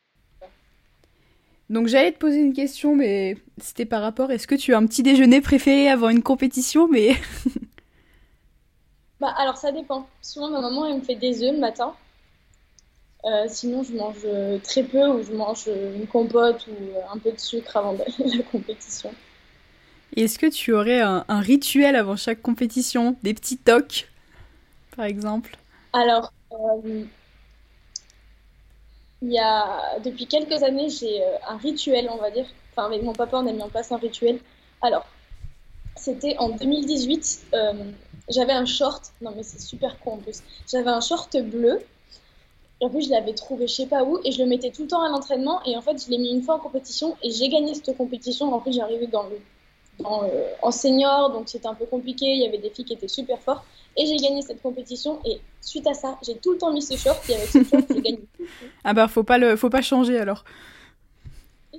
Donc 1.70 1.88
j'allais 1.88 2.12
te 2.12 2.18
poser 2.18 2.40
une 2.40 2.52
question, 2.52 2.94
mais 2.94 3.36
c'était 3.58 3.86
par 3.86 4.02
rapport. 4.02 4.30
Est-ce 4.30 4.46
que 4.46 4.54
tu 4.54 4.74
as 4.74 4.78
un 4.78 4.86
petit 4.86 5.02
déjeuner 5.02 5.40
préféré 5.40 5.88
avant 5.88 6.10
une 6.10 6.22
compétition, 6.22 6.88
mais. 6.88 7.16
bah 9.20 9.34
alors 9.36 9.56
ça 9.56 9.72
dépend. 9.72 10.06
Souvent 10.22 10.50
ma 10.50 10.60
maman 10.60 10.86
elle 10.86 10.96
me 10.96 11.02
fait 11.02 11.14
des 11.14 11.42
œufs 11.42 11.52
le 11.52 11.60
matin. 11.60 11.94
Euh, 13.24 13.46
sinon, 13.48 13.82
je 13.82 13.94
mange 13.94 14.26
très 14.62 14.82
peu 14.82 15.06
ou 15.08 15.22
je 15.22 15.32
mange 15.32 15.66
une 15.66 16.06
compote 16.06 16.66
ou 16.66 16.74
un 17.10 17.16
peu 17.16 17.32
de 17.32 17.40
sucre 17.40 17.74
avant 17.74 17.92
la 18.18 18.42
compétition. 18.42 19.10
Est-ce 20.16 20.38
que 20.38 20.46
tu 20.46 20.72
aurais 20.72 21.00
un, 21.00 21.24
rituel 21.40 21.96
avant 21.96 22.16
chaque 22.16 22.40
compétition? 22.40 23.16
Des 23.22 23.34
petits 23.34 23.58
tocs, 23.58 24.08
par 24.96 25.06
exemple? 25.06 25.56
Alors, 25.92 26.32
euh, 26.52 27.04
il 29.22 29.32
y 29.32 29.38
a, 29.38 29.98
depuis 30.04 30.26
quelques 30.26 30.62
années, 30.62 30.88
j'ai 30.88 31.22
euh, 31.22 31.36
un 31.48 31.56
rituel, 31.56 32.08
on 32.10 32.16
va 32.16 32.30
dire. 32.30 32.46
Enfin, 32.72 32.86
avec 32.86 33.02
mon 33.02 33.12
papa, 33.12 33.38
on 33.38 33.46
a 33.46 33.52
mis 33.52 33.62
en 33.62 33.68
place 33.68 33.90
un 33.90 33.96
rituel. 33.96 34.38
Alors, 34.82 35.06
c'était 35.96 36.36
en 36.38 36.50
2018. 36.50 37.46
Euh, 37.54 37.72
j'avais 38.28 38.52
un 38.52 38.66
short. 38.66 39.12
Non, 39.22 39.32
mais 39.34 39.42
c'est 39.42 39.60
super 39.60 39.98
con 40.00 40.14
en 40.14 40.16
plus. 40.18 40.42
J'avais 40.70 40.90
un 40.90 41.00
short 41.00 41.36
bleu. 41.42 41.80
Et 42.80 42.84
en 42.84 42.90
plus, 42.90 43.06
je 43.06 43.10
l'avais 43.10 43.34
trouvé 43.34 43.66
je 43.66 43.74
sais 43.74 43.86
pas 43.86 44.04
où. 44.04 44.18
Et 44.24 44.32
je 44.32 44.42
le 44.42 44.48
mettais 44.48 44.70
tout 44.70 44.82
le 44.82 44.88
temps 44.88 45.02
à 45.02 45.08
l'entraînement. 45.08 45.62
Et 45.64 45.76
en 45.76 45.80
fait, 45.80 46.04
je 46.04 46.10
l'ai 46.10 46.18
mis 46.18 46.30
une 46.30 46.42
fois 46.42 46.56
en 46.56 46.60
compétition. 46.60 47.16
Et 47.22 47.30
j'ai 47.30 47.48
gagné 47.48 47.74
cette 47.74 47.96
compétition. 47.96 48.52
En 48.52 48.60
plus, 48.60 48.74
j'arrivais 48.74 49.06
dans 49.06 49.22
le 49.24 49.38
euh, 50.00 50.50
en, 50.62 50.70
senior, 50.70 51.30
donc 51.30 51.48
c'était 51.48 51.66
un 51.66 51.74
peu 51.74 51.86
compliqué. 51.86 52.26
Il 52.26 52.42
y 52.42 52.46
avait 52.46 52.58
des 52.58 52.70
filles 52.70 52.84
qui 52.84 52.94
étaient 52.94 53.08
super 53.08 53.38
fortes. 53.40 53.64
Et 53.96 54.06
j'ai 54.06 54.16
gagné 54.16 54.42
cette 54.42 54.60
compétition. 54.60 55.20
Et 55.24 55.40
suite 55.60 55.86
à 55.86 55.94
ça, 55.94 56.18
j'ai 56.26 56.36
tout 56.36 56.52
le 56.52 56.58
temps 56.58 56.72
mis 56.72 56.82
ce 56.82 56.96
short. 56.96 57.18
Et 57.28 57.36
avec 57.36 57.48
ce 57.48 57.62
short, 57.64 57.84
j'ai 57.88 58.02
gagné. 58.02 58.20
Ah 58.84 58.92
bah, 58.92 59.08
faut 59.08 59.22
pas, 59.22 59.38
le, 59.38 59.56
faut 59.56 59.70
pas 59.70 59.82
changer 59.82 60.18
alors. 60.18 60.44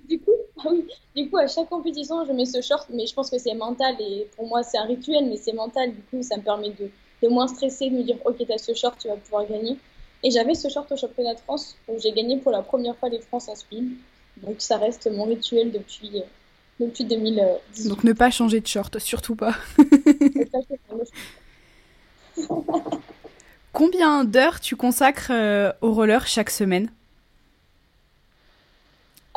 du 0.07 0.19
coup, 0.19 0.31
ah 0.59 0.69
oui, 0.71 0.85
du 1.15 1.29
coup, 1.29 1.37
à 1.37 1.47
chaque 1.47 1.69
compétition, 1.69 2.25
je 2.25 2.31
mets 2.31 2.45
ce 2.45 2.61
short. 2.61 2.87
Mais 2.89 3.05
je 3.05 3.13
pense 3.13 3.29
que 3.29 3.37
c'est 3.37 3.53
mental. 3.53 3.95
Et 3.99 4.27
pour 4.35 4.47
moi, 4.47 4.63
c'est 4.63 4.77
un 4.77 4.85
rituel, 4.85 5.25
mais 5.25 5.37
c'est 5.37 5.53
mental. 5.53 5.93
Du 5.93 6.01
coup, 6.03 6.23
ça 6.23 6.37
me 6.37 6.41
permet 6.41 6.69
de, 6.69 6.89
de 7.21 7.27
moins 7.27 7.47
stresser, 7.47 7.89
de 7.89 7.95
me 7.95 8.03
dire, 8.03 8.17
OK, 8.25 8.37
t'as 8.47 8.57
ce 8.57 8.73
short, 8.73 8.97
tu 8.99 9.07
vas 9.07 9.17
pouvoir 9.17 9.45
gagner. 9.47 9.77
Et 10.23 10.31
j'avais 10.31 10.55
ce 10.55 10.69
short 10.69 10.91
au 10.91 10.97
championnat 10.97 11.35
de 11.35 11.39
France 11.39 11.75
où 11.87 11.99
j'ai 11.99 12.11
gagné 12.11 12.37
pour 12.37 12.51
la 12.51 12.61
première 12.61 12.95
fois 12.95 13.09
les 13.09 13.19
France 13.19 13.47
en 13.49 13.55
speed. 13.55 13.91
Donc 14.37 14.55
ça 14.59 14.77
reste 14.77 15.07
mon 15.11 15.25
rituel 15.25 15.71
depuis, 15.71 16.23
depuis 16.79 17.05
2010. 17.05 17.87
Donc 17.87 18.03
ne 18.03 18.13
pas 18.13 18.31
changer 18.31 18.59
de 18.59 18.67
short, 18.67 18.99
surtout 18.99 19.35
pas. 19.35 19.55
Combien 23.71 24.23
d'heures 24.23 24.59
tu 24.59 24.75
consacres 24.75 25.31
euh, 25.31 25.71
au 25.81 25.93
roller 25.93 26.27
chaque 26.27 26.49
semaine? 26.49 26.89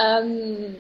Euh, 0.01 0.71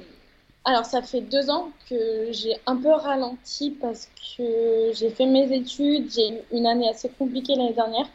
alors, 0.64 0.84
ça 0.84 1.02
fait 1.02 1.22
deux 1.22 1.50
ans 1.50 1.70
que 1.88 2.28
j'ai 2.30 2.56
un 2.66 2.76
peu 2.76 2.90
ralenti 2.90 3.70
parce 3.70 4.08
que 4.36 4.92
j'ai 4.94 5.10
fait 5.10 5.26
mes 5.26 5.52
études. 5.52 6.10
J'ai 6.12 6.28
eu 6.28 6.38
une 6.52 6.66
année 6.66 6.88
assez 6.88 7.08
compliquée 7.08 7.54
l'année 7.56 7.72
dernière. 7.72 8.06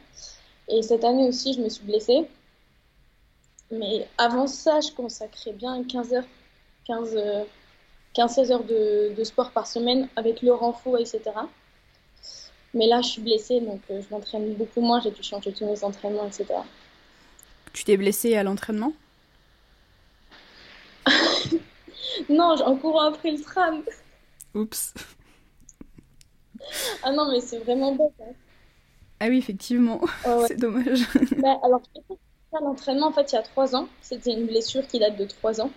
Et 0.69 0.81
cette 0.81 1.03
année 1.03 1.27
aussi, 1.27 1.53
je 1.53 1.61
me 1.61 1.69
suis 1.69 1.83
blessée. 1.83 2.25
Mais 3.71 4.07
avant 4.17 4.47
ça, 4.47 4.79
je 4.81 4.91
consacrais 4.91 5.51
bien 5.51 5.83
15 5.83 6.13
heures, 6.13 6.27
15, 6.85 7.17
15-16 8.15 8.51
heures 8.51 8.63
de, 8.63 9.13
de 9.15 9.23
sport 9.23 9.51
par 9.51 9.67
semaine 9.67 10.07
avec 10.15 10.41
le 10.41 10.53
renfort, 10.53 10.97
etc. 10.99 11.21
Mais 12.73 12.87
là, 12.87 13.01
je 13.01 13.07
suis 13.09 13.21
blessée, 13.21 13.59
donc 13.61 13.81
euh, 13.91 14.01
je 14.01 14.13
m'entraîne 14.13 14.53
beaucoup 14.55 14.81
moins. 14.81 14.99
J'ai 15.01 15.11
dû 15.11 15.21
changer 15.23 15.51
tous 15.53 15.65
mes 15.65 15.83
entraînements, 15.83 16.25
etc. 16.27 16.45
Tu 17.71 17.83
t'es 17.83 17.97
blessée 17.97 18.35
à 18.35 18.43
l'entraînement? 18.43 18.93
Non, 22.29 22.55
en 22.61 22.75
courant 22.77 23.09
après 23.09 23.31
le 23.31 23.41
tram. 23.41 23.81
Oups. 24.53 24.93
Ah 27.03 27.11
non, 27.11 27.31
mais 27.31 27.41
c'est 27.41 27.57
vraiment 27.59 27.93
bête. 27.95 28.11
hein. 28.21 28.33
Ah 29.19 29.27
oui, 29.29 29.37
effectivement. 29.37 30.01
Ah 30.23 30.37
ouais. 30.37 30.45
C'est 30.47 30.57
dommage. 30.57 31.01
Bah, 31.37 31.59
alors, 31.63 31.81
l'entraînement, 32.61 33.07
en 33.07 33.11
fait, 33.11 33.31
il 33.31 33.35
y 33.35 33.37
a 33.37 33.41
trois 33.41 33.75
ans. 33.75 33.87
C'était 34.01 34.33
une 34.33 34.45
blessure 34.45 34.85
qui 34.87 34.99
date 34.99 35.17
de 35.17 35.25
trois 35.25 35.59
ans 35.61 35.71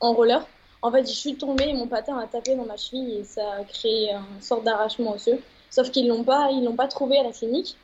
en 0.00 0.12
roller. 0.12 0.46
En 0.82 0.90
fait, 0.90 1.06
je 1.06 1.12
suis 1.12 1.36
tombée 1.36 1.72
mon 1.74 1.86
patin 1.86 2.18
a 2.18 2.26
tapé 2.26 2.56
dans 2.56 2.64
ma 2.64 2.76
cheville 2.76 3.18
et 3.18 3.24
ça 3.24 3.42
a 3.52 3.64
créé 3.64 4.12
une 4.12 4.40
sorte 4.40 4.64
d'arrachement 4.64 5.12
osseux. 5.12 5.38
Sauf 5.70 5.90
qu'ils 5.90 6.08
l'ont 6.08 6.24
pas, 6.24 6.50
ils 6.50 6.64
l'ont 6.64 6.76
pas 6.76 6.88
trouvé 6.88 7.18
à 7.18 7.22
la 7.22 7.32
clinique. 7.32 7.76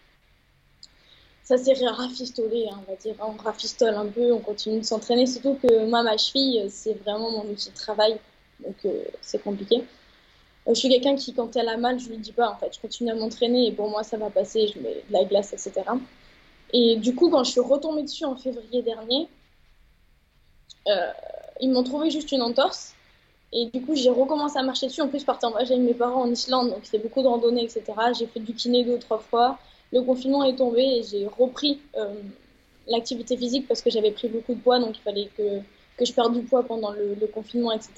Ça 1.45 1.57
s'est 1.57 1.75
rafistolé, 1.87 2.67
hein, 2.69 2.81
on 2.85 2.91
va 2.91 2.97
dire. 2.97 3.15
On 3.21 3.41
rafistole 3.41 3.95
un 3.95 4.07
peu, 4.07 4.33
on 4.33 4.41
continue 4.41 4.81
de 4.81 4.85
s'entraîner. 4.85 5.27
Surtout 5.27 5.55
que 5.63 5.87
moi, 5.87 6.03
ma 6.03 6.17
cheville, 6.17 6.67
c'est 6.71 6.95
vraiment 6.95 7.31
mon 7.31 7.45
outil 7.49 7.71
de 7.71 7.75
travail. 7.77 8.19
Donc, 8.65 8.75
euh, 8.85 9.05
c'est 9.21 9.41
compliqué. 9.41 9.85
Euh, 10.67 10.75
je 10.75 10.75
suis 10.75 10.89
quelqu'un 10.89 11.15
qui, 11.15 11.35
quand 11.35 11.55
elle 11.55 11.69
a 11.69 11.77
mal, 11.77 12.01
je 12.01 12.09
lui 12.09 12.19
dis 12.19 12.33
pas, 12.33 12.51
en 12.51 12.57
fait. 12.57 12.75
Je 12.75 12.81
continue 12.81 13.13
à 13.13 13.15
m'entraîner 13.15 13.69
et 13.69 13.73
pour 13.73 13.89
moi, 13.89 14.03
ça 14.03 14.17
va 14.17 14.31
passer. 14.31 14.67
Je 14.75 14.81
mets 14.81 15.05
de 15.09 15.13
la 15.13 15.25
glace, 15.25 15.53
etc. 15.53 15.83
Et 16.73 16.97
du 16.97 17.15
coup, 17.15 17.31
quand 17.31 17.45
je 17.45 17.53
suis 17.53 17.61
retombée 17.61 18.03
dessus 18.03 18.25
en 18.25 18.35
février 18.35 18.83
dernier, 18.83 19.29
euh, 20.89 21.13
ils 21.61 21.71
m'ont 21.71 21.83
trouvé 21.83 22.11
juste 22.11 22.33
une 22.33 22.43
entorse. 22.43 22.95
Et 23.53 23.67
du 23.67 23.81
coup, 23.81 23.95
j'ai 23.95 24.11
recommencé 24.11 24.59
à 24.59 24.63
marcher 24.63 24.87
dessus. 24.87 25.01
En 25.03 25.09
plus, 25.09 25.21
je 25.21 25.25
partais 25.25 25.47
en 25.47 25.51
voyage 25.51 25.71
mes 25.71 25.95
parents 25.95 26.23
en 26.23 26.31
Islande, 26.31 26.71
donc 26.71 26.81
c'est 26.83 26.99
beaucoup 26.99 27.23
de 27.23 27.29
randonnées, 27.29 27.65
etc. 27.65 27.85
J'ai 28.19 28.27
fait 28.27 28.41
du 28.41 28.55
kiné 28.55 28.85
deux 28.85 28.95
ou 28.95 28.99
trois 28.99 29.19
fois. 29.19 29.59
Le 29.93 30.03
confinement 30.03 30.45
est 30.45 30.57
tombé 30.57 30.83
et 30.83 31.03
j'ai 31.05 31.27
repris 31.27 31.81
euh, 31.97 32.15
l'activité 32.89 33.37
physique 33.37 33.69
parce 33.69 33.83
que 33.83 33.91
j'avais 33.91 34.11
pris 34.11 34.29
beaucoup 34.29 34.55
de 34.55 34.61
poids, 34.61 34.81
donc 34.81 34.99
il 34.99 35.01
fallait 35.01 35.31
que, 35.37 35.61
que 35.97 36.05
je 36.05 36.13
perde 36.13 36.35
du 36.35 36.43
poids 36.43 36.65
pendant 36.65 36.91
le, 36.91 37.15
le 37.19 37.27
confinement, 37.29 37.73
etc. 37.73 37.93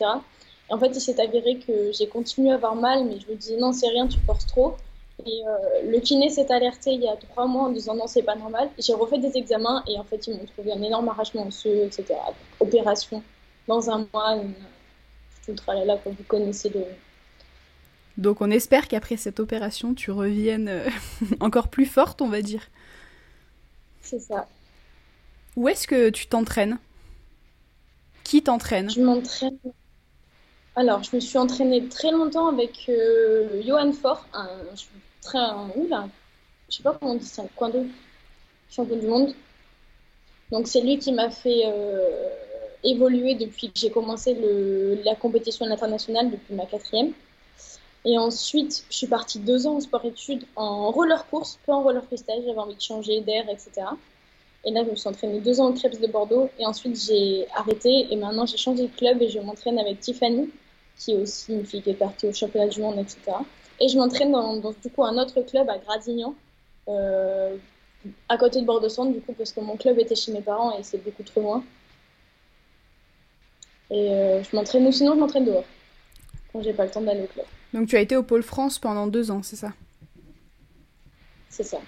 Et 0.68 0.74
en 0.74 0.78
fait, 0.78 0.88
il 0.88 1.00
s'est 1.00 1.20
avéré 1.20 1.58
que 1.58 1.92
j'ai 1.92 2.06
continué 2.06 2.50
à 2.50 2.54
avoir 2.54 2.74
mal, 2.74 3.04
mais 3.04 3.18
je 3.18 3.30
me 3.30 3.36
disais 3.36 3.56
non, 3.56 3.72
c'est 3.72 3.88
rien, 3.88 4.06
tu 4.06 4.18
forces 4.20 4.46
trop. 4.46 4.74
Et 5.26 5.42
euh, 5.46 5.90
le 5.90 5.98
kiné 5.98 6.28
s'est 6.28 6.52
alerté 6.52 6.92
il 6.92 7.02
y 7.02 7.08
a 7.08 7.16
trois 7.16 7.46
mois 7.46 7.64
en 7.64 7.70
disant 7.70 7.94
non, 7.94 8.06
c'est 8.06 8.22
pas 8.22 8.36
normal. 8.36 8.68
J'ai 8.78 8.94
refait 8.94 9.18
des 9.18 9.36
examens 9.36 9.82
et 9.88 9.98
en 9.98 10.04
fait, 10.04 10.26
ils 10.26 10.34
m'ont 10.36 10.44
trouvé 10.44 10.72
un 10.72 10.82
énorme 10.82 11.08
arrachement 11.08 11.46
osseux, 11.46 11.84
etc. 11.84 12.14
Opération 12.60 13.22
dans 13.68 13.90
un 13.90 14.06
mois, 14.12 14.34
une... 14.36 14.54
tout 15.44 15.52
le 15.52 15.54
tralala 15.54 15.98
que 15.98 16.08
vous 16.08 16.24
connaissez 16.26 16.70
de. 16.70 16.82
Donc 18.16 18.40
on 18.40 18.50
espère 18.50 18.88
qu'après 18.88 19.16
cette 19.16 19.38
opération, 19.38 19.94
tu 19.94 20.10
reviennes 20.10 20.68
euh, 20.68 20.88
encore 21.40 21.68
plus 21.68 21.86
forte, 21.86 22.20
on 22.20 22.28
va 22.28 22.42
dire. 22.42 22.66
C'est 24.02 24.18
ça. 24.18 24.48
Où 25.54 25.68
est-ce 25.68 25.86
que 25.86 26.10
tu 26.10 26.26
t'entraînes? 26.26 26.78
Qui 28.24 28.42
t'entraîne? 28.42 28.90
Je 28.90 29.00
m'entraîne. 29.00 29.58
Alors, 30.76 31.02
je 31.02 31.16
me 31.16 31.20
suis 31.20 31.38
entraînée 31.38 31.88
très 31.88 32.10
longtemps 32.12 32.48
avec 32.48 32.86
euh, 32.88 33.60
Johan 33.66 33.92
Fort, 33.92 34.24
un, 34.32 34.48
très, 35.20 35.38
un, 35.38 35.70
oula, 35.74 36.08
je 36.70 36.76
sais 36.76 36.82
pas 36.84 36.94
comment 36.94 37.12
on 37.12 37.16
dit 37.16 37.26
ça, 37.26 37.42
coin 37.56 37.68
de 37.68 37.84
champion 38.70 38.96
du 38.96 39.06
monde. 39.06 39.34
Donc, 40.52 40.68
c'est 40.68 40.80
lui 40.80 40.98
qui 40.98 41.12
m'a 41.12 41.30
fait 41.30 41.62
euh, 41.66 42.28
évoluer 42.84 43.34
depuis 43.34 43.68
que 43.68 43.78
j'ai 43.78 43.90
commencé 43.90 44.36
la 45.04 45.14
compétition 45.14 45.66
internationale 45.66 46.30
depuis 46.30 46.54
ma 46.54 46.66
quatrième. 46.66 47.12
Et 48.04 48.16
ensuite, 48.18 48.84
je 48.90 48.96
suis 48.96 49.06
partie 49.06 49.38
deux 49.38 49.66
ans 49.66 49.76
en 49.76 49.80
sport-études 49.80 50.44
en 50.56 50.90
roller 50.90 51.26
course, 51.28 51.58
peu 51.66 51.72
en 51.72 51.82
roller 51.82 52.04
freestyle. 52.04 52.42
J'avais 52.46 52.58
envie 52.58 52.76
de 52.76 52.80
changer 52.80 53.20
d'air, 53.20 53.44
etc. 53.48 53.86
Et 54.64 54.70
là, 54.70 54.84
je 54.84 54.90
me 54.90 54.96
suis 54.96 55.08
entraînée 55.08 55.40
deux 55.40 55.60
ans 55.60 55.68
au 55.68 55.72
Krebs 55.72 56.00
de 56.00 56.06
Bordeaux. 56.06 56.48
Et 56.58 56.66
ensuite, 56.66 57.00
j'ai 57.00 57.46
arrêté. 57.54 58.06
Et 58.10 58.16
maintenant, 58.16 58.46
j'ai 58.46 58.56
changé 58.56 58.84
de 58.84 58.96
club 58.96 59.20
et 59.20 59.28
je 59.28 59.40
m'entraîne 59.40 59.78
avec 59.78 60.00
Tiffany, 60.00 60.48
qui 60.98 61.12
est 61.12 61.16
aussi 61.16 61.52
une 61.52 61.66
fille 61.66 61.82
qui 61.82 61.90
est 61.90 61.94
partie 61.94 62.26
au 62.26 62.32
championnat 62.32 62.68
du 62.68 62.80
monde, 62.80 62.98
etc. 62.98 63.18
Et 63.80 63.88
je 63.88 63.96
m'entraîne 63.96 64.32
dans, 64.32 64.56
dans, 64.56 64.72
du 64.72 64.90
coup 64.90 65.04
un 65.04 65.16
autre 65.18 65.40
club 65.42 65.68
à 65.68 65.78
Gradignan, 65.78 66.34
euh, 66.88 67.56
à 68.28 68.38
côté 68.38 68.60
de 68.60 68.66
Bordeaux-Centre, 68.66 69.12
du 69.12 69.20
coup, 69.20 69.32
parce 69.32 69.52
que 69.52 69.60
mon 69.60 69.76
club 69.76 69.98
était 69.98 70.16
chez 70.16 70.32
mes 70.32 70.40
parents 70.40 70.76
et 70.76 70.82
c'est 70.82 71.02
beaucoup 71.04 71.22
trop 71.22 71.40
loin. 71.40 71.64
Et 73.90 74.10
euh, 74.10 74.42
je 74.42 74.54
m'entraîne, 74.54 74.86
ou 74.86 74.92
sinon 74.92 75.14
je 75.14 75.20
m'entraîne 75.20 75.44
dehors, 75.44 75.64
quand 76.52 76.62
j'ai 76.62 76.72
pas 76.72 76.84
le 76.84 76.90
temps 76.90 77.00
d'aller 77.00 77.22
au 77.22 77.26
club. 77.26 77.46
Donc 77.72 77.88
tu 77.88 77.96
as 77.96 78.00
été 78.00 78.16
au 78.16 78.22
Pôle 78.22 78.42
France 78.42 78.78
pendant 78.78 79.06
deux 79.06 79.30
ans, 79.30 79.42
c'est 79.42 79.56
ça? 79.56 79.72
C'est 81.48 81.64
ça. 81.64 81.78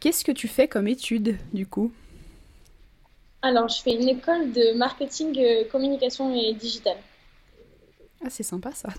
Qu'est-ce 0.00 0.24
que 0.24 0.32
tu 0.32 0.48
fais 0.48 0.68
comme 0.68 0.88
étude, 0.88 1.36
du 1.52 1.66
coup? 1.66 1.92
Alors, 3.42 3.68
je 3.68 3.82
fais 3.82 3.94
une 3.94 4.08
école 4.08 4.52
de 4.52 4.76
marketing, 4.76 5.38
euh, 5.38 5.64
communication 5.70 6.34
et 6.34 6.54
digital. 6.54 6.96
Ah, 8.24 8.30
c'est 8.30 8.42
sympa 8.42 8.72
ça. 8.72 8.88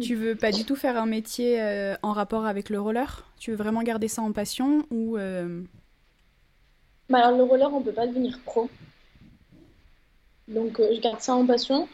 tu 0.00 0.14
veux 0.14 0.34
pas 0.34 0.52
du 0.52 0.64
tout 0.64 0.76
faire 0.76 0.96
un 0.96 1.06
métier 1.06 1.60
euh, 1.60 1.94
en 2.02 2.12
rapport 2.12 2.46
avec 2.46 2.70
le 2.70 2.80
roller? 2.80 3.26
Tu 3.38 3.50
veux 3.50 3.56
vraiment 3.56 3.82
garder 3.82 4.08
ça 4.08 4.22
en 4.22 4.32
passion 4.32 4.86
ou. 4.90 5.18
Bah 7.08 7.18
Alors, 7.18 7.36
le 7.36 7.44
roller, 7.44 7.72
on 7.72 7.82
peut 7.82 7.92
pas 7.92 8.06
devenir 8.06 8.38
pro. 8.44 8.68
Donc, 10.48 10.80
euh, 10.80 10.90
je 10.94 11.00
garde 11.00 11.20
ça 11.20 11.34
en 11.34 11.46
passion. 11.46 11.88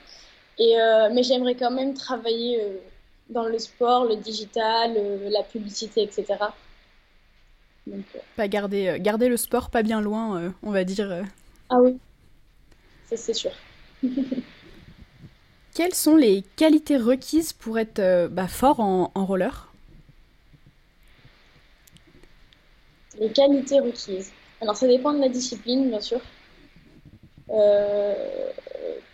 Et, 0.58 0.80
euh, 0.80 1.08
mais 1.12 1.22
j'aimerais 1.22 1.54
quand 1.54 1.70
même 1.70 1.94
travailler 1.94 2.60
euh, 2.60 2.78
dans 3.30 3.44
le 3.44 3.58
sport, 3.58 4.06
le 4.06 4.16
digital, 4.16 4.94
la 5.30 5.42
publicité, 5.42 6.02
etc. 6.02 6.26
Donc, 7.86 8.04
pas 8.36 8.48
garder, 8.48 8.98
garder 9.00 9.28
le 9.28 9.36
sport 9.36 9.70
pas 9.70 9.82
bien 9.82 10.00
loin, 10.00 10.52
on 10.62 10.70
va 10.70 10.84
dire. 10.84 11.24
Ah 11.70 11.76
oui, 11.80 11.96
ça 13.08 13.16
c'est 13.16 13.34
sûr. 13.34 13.52
Quelles 15.74 15.94
sont 15.94 16.16
les 16.16 16.42
qualités 16.56 16.96
requises 16.96 17.52
pour 17.52 17.78
être 17.78 18.28
bah, 18.28 18.48
fort 18.48 18.80
en, 18.80 19.12
en, 19.14 19.24
roller? 19.24 19.72
Les 23.18 23.30
qualités 23.30 23.80
requises. 23.80 24.32
Alors 24.60 24.76
ça 24.76 24.86
dépend 24.86 25.12
de 25.12 25.20
la 25.20 25.28
discipline, 25.28 25.88
bien 25.88 26.00
sûr. 26.00 26.20
Euh, 27.50 28.50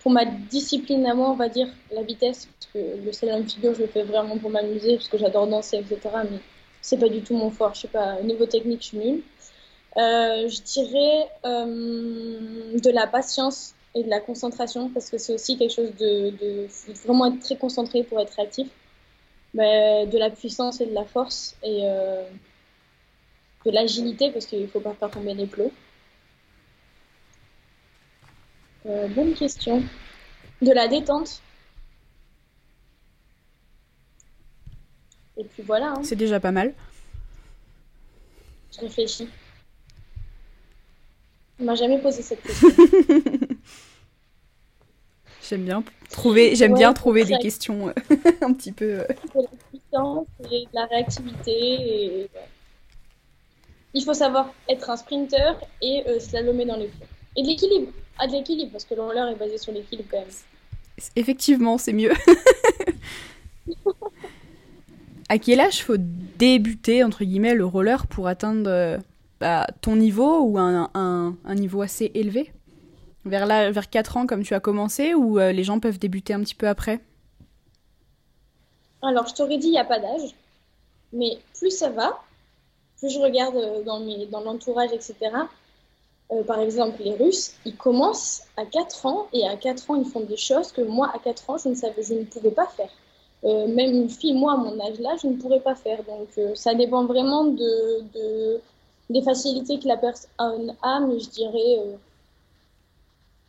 pour 0.02 0.12
ma 0.12 0.24
discipline 0.24 1.06
à 1.06 1.14
moi, 1.14 1.30
on 1.30 1.34
va 1.34 1.48
dire 1.48 1.68
la 1.92 2.02
vitesse, 2.02 2.46
parce 2.46 2.72
que 2.72 3.04
le 3.04 3.12
slalom 3.12 3.48
figure, 3.48 3.74
je 3.74 3.82
le 3.82 3.86
fais 3.86 4.02
vraiment 4.02 4.38
pour 4.38 4.50
m'amuser, 4.50 4.96
parce 4.96 5.08
que 5.08 5.18
j'adore 5.18 5.46
danser, 5.46 5.78
etc. 5.78 6.00
Mais 6.30 6.38
c'est 6.80 6.98
pas 6.98 7.08
du 7.08 7.22
tout 7.22 7.34
mon 7.34 7.50
fort. 7.50 7.74
Je 7.74 7.82
sais 7.82 7.88
pas, 7.88 8.16
au 8.20 8.24
niveau 8.24 8.46
technique, 8.46 8.82
je 8.82 8.86
suis 8.86 8.98
nulle. 8.98 9.22
Euh, 9.96 10.48
je 10.48 10.60
dirais 10.62 11.28
euh, 11.44 12.78
de 12.78 12.90
la 12.90 13.06
patience 13.06 13.74
et 13.94 14.02
de 14.02 14.10
la 14.10 14.20
concentration, 14.20 14.90
parce 14.90 15.10
que 15.10 15.18
c'est 15.18 15.34
aussi 15.34 15.56
quelque 15.56 15.72
chose 15.72 15.92
de, 15.98 16.30
de, 16.30 16.66
vraiment 17.04 17.26
être 17.26 17.40
très 17.40 17.56
concentré 17.56 18.02
pour 18.02 18.20
être 18.20 18.38
actif. 18.40 18.68
Mais 19.54 20.06
de 20.06 20.18
la 20.18 20.30
puissance 20.30 20.80
et 20.80 20.86
de 20.86 20.94
la 20.94 21.04
force, 21.04 21.54
et 21.62 21.82
euh, 21.84 22.24
de 23.64 23.70
l'agilité, 23.70 24.30
parce 24.30 24.46
qu'il 24.46 24.62
ne 24.62 24.66
faut 24.66 24.80
pas 24.80 24.94
faire 24.94 25.10
tomber 25.10 25.34
les 25.34 25.46
plots. 25.46 25.72
Euh, 28.86 29.08
bonne 29.08 29.34
question. 29.34 29.82
De 30.60 30.72
la 30.72 30.88
détente. 30.88 31.40
Et 35.36 35.44
puis 35.44 35.62
voilà. 35.62 35.92
Hein. 35.92 36.02
C'est 36.04 36.16
déjà 36.16 36.38
pas 36.40 36.52
mal. 36.52 36.74
Je 38.72 38.80
réfléchis. 38.80 39.28
On 41.60 41.64
m'a 41.64 41.74
jamais 41.74 41.98
posé 41.98 42.22
cette 42.22 42.42
question. 42.42 42.68
j'aime 45.48 45.64
bien 45.64 45.84
trouver, 46.10 46.56
j'aime 46.56 46.72
ouais, 46.72 46.78
bien 46.78 46.92
trouver 46.92 47.24
des 47.24 47.38
questions 47.38 47.88
euh, 47.88 47.92
un 48.40 48.52
petit 48.52 48.72
peu. 48.72 49.00
Euh... 49.00 49.04
De 49.34 49.42
la 49.42 49.48
puissance 49.70 50.26
et 50.50 50.64
de 50.64 50.74
la 50.74 50.86
réactivité. 50.86 51.52
Et... 51.52 52.30
Il 53.94 54.02
faut 54.02 54.14
savoir 54.14 54.52
être 54.68 54.90
un 54.90 54.96
sprinter 54.96 55.56
et 55.80 56.02
euh, 56.08 56.18
slalomer 56.18 56.64
dans 56.64 56.76
les 56.76 56.88
flots. 56.88 57.06
Et 57.36 57.42
de 57.42 57.48
l'équilibre. 57.48 57.92
Ah, 58.18 58.26
de 58.26 58.32
l'équilibre, 58.32 58.72
parce 58.72 58.84
que 58.84 58.94
le 58.94 59.02
roller 59.02 59.28
est 59.28 59.36
basé 59.36 59.56
sur 59.56 59.72
l'équilibre 59.72 60.08
quand 60.10 60.18
même. 60.18 60.28
Effectivement, 61.16 61.78
c'est 61.78 61.92
mieux. 61.92 62.12
à 65.28 65.38
quel 65.38 65.60
âge 65.60 65.82
faut 65.84 65.96
débuter, 65.98 67.02
entre 67.02 67.24
guillemets, 67.24 67.54
le 67.54 67.64
roller 67.64 68.06
pour 68.06 68.28
atteindre 68.28 68.98
bah, 69.40 69.66
ton 69.80 69.96
niveau 69.96 70.40
ou 70.42 70.58
un, 70.58 70.90
un, 70.94 71.54
niveau 71.54 71.82
assez 71.82 72.10
élevé? 72.14 72.52
Vers, 73.24 73.46
la, 73.46 73.70
vers 73.70 73.88
4 73.88 74.16
ans 74.18 74.26
comme 74.26 74.42
tu 74.42 74.54
as 74.54 74.60
commencé 74.60 75.14
ou 75.14 75.38
les 75.38 75.64
gens 75.64 75.80
peuvent 75.80 75.98
débuter 75.98 76.34
un 76.34 76.40
petit 76.40 76.54
peu 76.54 76.68
après? 76.68 77.00
Alors, 79.02 79.26
je 79.26 79.34
t'aurais 79.34 79.58
dit, 79.58 79.68
il 79.68 79.72
n'y 79.72 79.78
a 79.78 79.84
pas 79.84 79.98
d'âge. 79.98 80.34
Mais 81.12 81.38
plus 81.58 81.70
ça 81.70 81.90
va, 81.90 82.22
plus 83.04 83.12
je 83.14 83.20
regarde 83.20 83.84
dans, 83.84 84.00
mes, 84.00 84.26
dans 84.26 84.40
l'entourage, 84.40 84.92
etc., 84.92 85.14
euh, 86.32 86.42
par 86.42 86.60
exemple, 86.60 87.02
les 87.02 87.14
Russes, 87.14 87.52
ils 87.66 87.76
commencent 87.76 88.44
à 88.56 88.64
4 88.64 89.06
ans 89.06 89.26
et 89.32 89.46
à 89.46 89.56
4 89.56 89.90
ans, 89.90 89.96
ils 89.96 90.06
font 90.06 90.20
des 90.20 90.38
choses 90.38 90.72
que 90.72 90.80
moi, 90.80 91.10
à 91.14 91.18
4 91.18 91.50
ans, 91.50 91.58
je 91.58 91.68
ne, 91.68 91.74
savais, 91.74 92.02
je 92.02 92.14
ne 92.14 92.24
pouvais 92.24 92.50
pas 92.50 92.66
faire. 92.66 92.88
Euh, 93.44 93.66
même 93.66 93.92
une 93.92 94.08
fille, 94.08 94.32
moi, 94.32 94.54
à 94.54 94.56
mon 94.56 94.80
âge 94.80 94.98
là, 95.00 95.16
je 95.22 95.26
ne 95.26 95.36
pourrais 95.36 95.60
pas 95.60 95.74
faire. 95.74 96.02
Donc, 96.04 96.28
euh, 96.38 96.54
ça 96.54 96.74
dépend 96.74 97.04
vraiment 97.04 97.44
de, 97.44 98.60
des 99.10 99.22
facilités 99.22 99.78
que 99.78 99.86
la 99.86 99.98
personne 99.98 100.74
a, 100.80 101.00
mais 101.00 101.20
je 101.20 101.28
dirais 101.28 101.78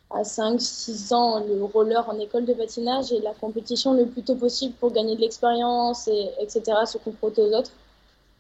à 0.10 0.24
5-6 0.24 1.14
ans, 1.14 1.40
le 1.46 1.64
roller 1.64 2.08
en 2.10 2.20
école 2.20 2.46
de 2.46 2.54
patinage 2.54 3.14
et 3.14 3.22
la 3.22 3.34
compétition 3.34 3.94
le 3.94 4.06
plus 4.06 4.22
tôt 4.22 4.36
possible 4.36 4.74
pour 4.76 4.92
gagner 4.92 5.16
de 5.16 5.22
l'expérience, 5.22 6.10
et, 6.10 6.30
etc., 6.42 6.62
se 6.86 6.98
confronter 6.98 7.42
aux 7.42 7.54
autres. 7.54 7.72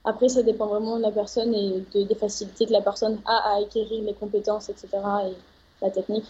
Après, 0.05 0.29
ça 0.29 0.43
dépend 0.43 0.67
vraiment 0.67 0.97
de 0.97 1.01
la 1.01 1.11
personne 1.11 1.53
et 1.55 1.83
des 2.05 2.15
facilités 2.15 2.67
que 2.67 2.71
la 2.71 2.81
personne 2.81 3.19
a 3.25 3.53
à 3.53 3.61
acquérir 3.61 4.03
les 4.03 4.13
compétences, 4.13 4.69
etc. 4.69 4.87
et 5.27 5.33
la 5.81 5.89
technique. 5.89 6.25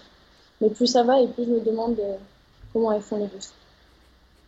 Mais 0.62 0.70
plus 0.70 0.88
ça 0.88 1.04
va 1.04 1.22
et 1.22 1.28
plus 1.28 1.44
je 1.44 1.50
me 1.50 1.60
demande 1.60 2.00
euh, 2.00 2.16
comment 2.72 2.94
elles 2.94 3.02
font 3.02 3.18
les 3.18 3.26
Russes. 3.26 3.54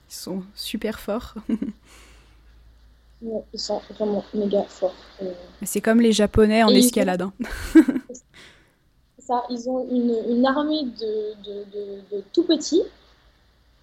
Ils 0.10 0.16
sont 0.16 0.44
super 0.56 0.98
forts. 0.98 1.34
ils 3.22 3.60
sont 3.60 3.82
vraiment 3.96 4.24
méga 4.34 4.64
forts. 4.64 4.96
Euh. 5.22 5.34
C'est 5.64 5.82
comme 5.82 6.00
les 6.00 6.14
Japonais 6.14 6.64
en 6.64 6.70
escalade. 6.70 7.24
Hein. 7.24 7.34
ça, 9.20 9.44
ils 9.50 9.70
ont 9.70 9.86
une, 9.92 10.16
une 10.30 10.46
armée 10.46 10.84
de, 10.84 11.34
de, 11.44 12.16
de, 12.16 12.24
tout 12.32 12.44
petits, 12.44 12.84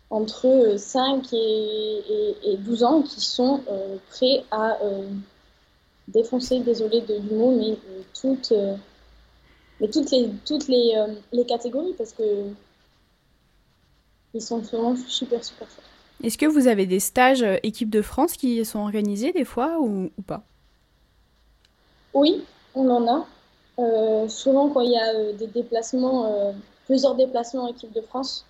entre 0.08 0.76
5 0.78 1.30
et, 1.34 2.34
et, 2.44 2.56
12 2.56 2.84
ans, 2.84 3.02
qui 3.02 3.20
sont 3.20 3.60
euh, 3.68 3.96
prêts 4.08 4.44
à 4.50 4.78
défoncer, 6.08 6.60
désolé 6.60 7.00
de 7.02 7.18
du 7.18 7.34
mot, 7.34 7.56
mais 7.56 7.72
euh, 7.72 8.02
toutes, 8.20 8.52
euh, 8.52 8.76
mais 9.80 9.88
toutes 9.88 10.10
les, 10.10 10.30
toutes 10.44 10.68
les, 10.68 10.94
euh, 10.96 11.14
les, 11.32 11.44
catégories 11.44 11.94
parce 11.96 12.12
que 12.12 12.22
ils 14.34 14.42
sont 14.42 14.58
vraiment 14.58 14.96
super 14.96 15.44
super 15.44 15.68
forts. 15.68 15.84
Est-ce 16.22 16.38
que 16.38 16.46
vous 16.46 16.66
avez 16.66 16.86
des 16.86 17.00
stages 17.00 17.44
équipe 17.62 17.90
de 17.90 18.02
France 18.02 18.34
qui 18.34 18.64
sont 18.64 18.80
organisés 18.80 19.32
des 19.32 19.44
fois 19.44 19.78
ou, 19.80 20.10
ou 20.16 20.22
pas? 20.22 20.42
Oui, 22.12 22.44
on 22.74 22.88
en 22.88 23.06
a. 23.08 24.28
souvent 24.28 24.68
quand 24.70 24.80
il 24.80 24.92
y 24.92 24.98
a 24.98 25.32
des 25.32 25.48
déplacements, 25.48 26.54
plusieurs 26.86 27.14
déplacements 27.14 27.68
équipe 27.68 27.92
de 27.92 28.00
France, 28.00 28.44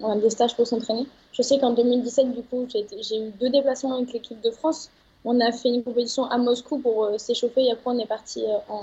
on 0.00 0.10
a 0.10 0.16
des 0.16 0.30
stages 0.30 0.56
pour 0.56 0.66
s'entraîner. 0.66 1.06
Je 1.32 1.42
sais 1.42 1.58
qu'en 1.58 1.72
2017, 1.72 2.34
du 2.34 2.42
coup, 2.42 2.66
j'ai 2.68 3.18
eu 3.18 3.30
deux 3.40 3.50
déplacements 3.50 3.96
avec 3.96 4.12
l'équipe 4.12 4.40
de 4.40 4.50
France. 4.50 4.90
On 5.24 5.40
a 5.40 5.52
fait 5.52 5.68
une 5.68 5.84
compétition 5.84 6.24
à 6.24 6.36
Moscou 6.38 6.78
pour 6.78 7.04
euh, 7.04 7.18
s'échauffer 7.18 7.64
et 7.64 7.72
après 7.72 7.90
on 7.90 7.98
est 7.98 8.06
parti 8.06 8.44
euh, 8.44 8.74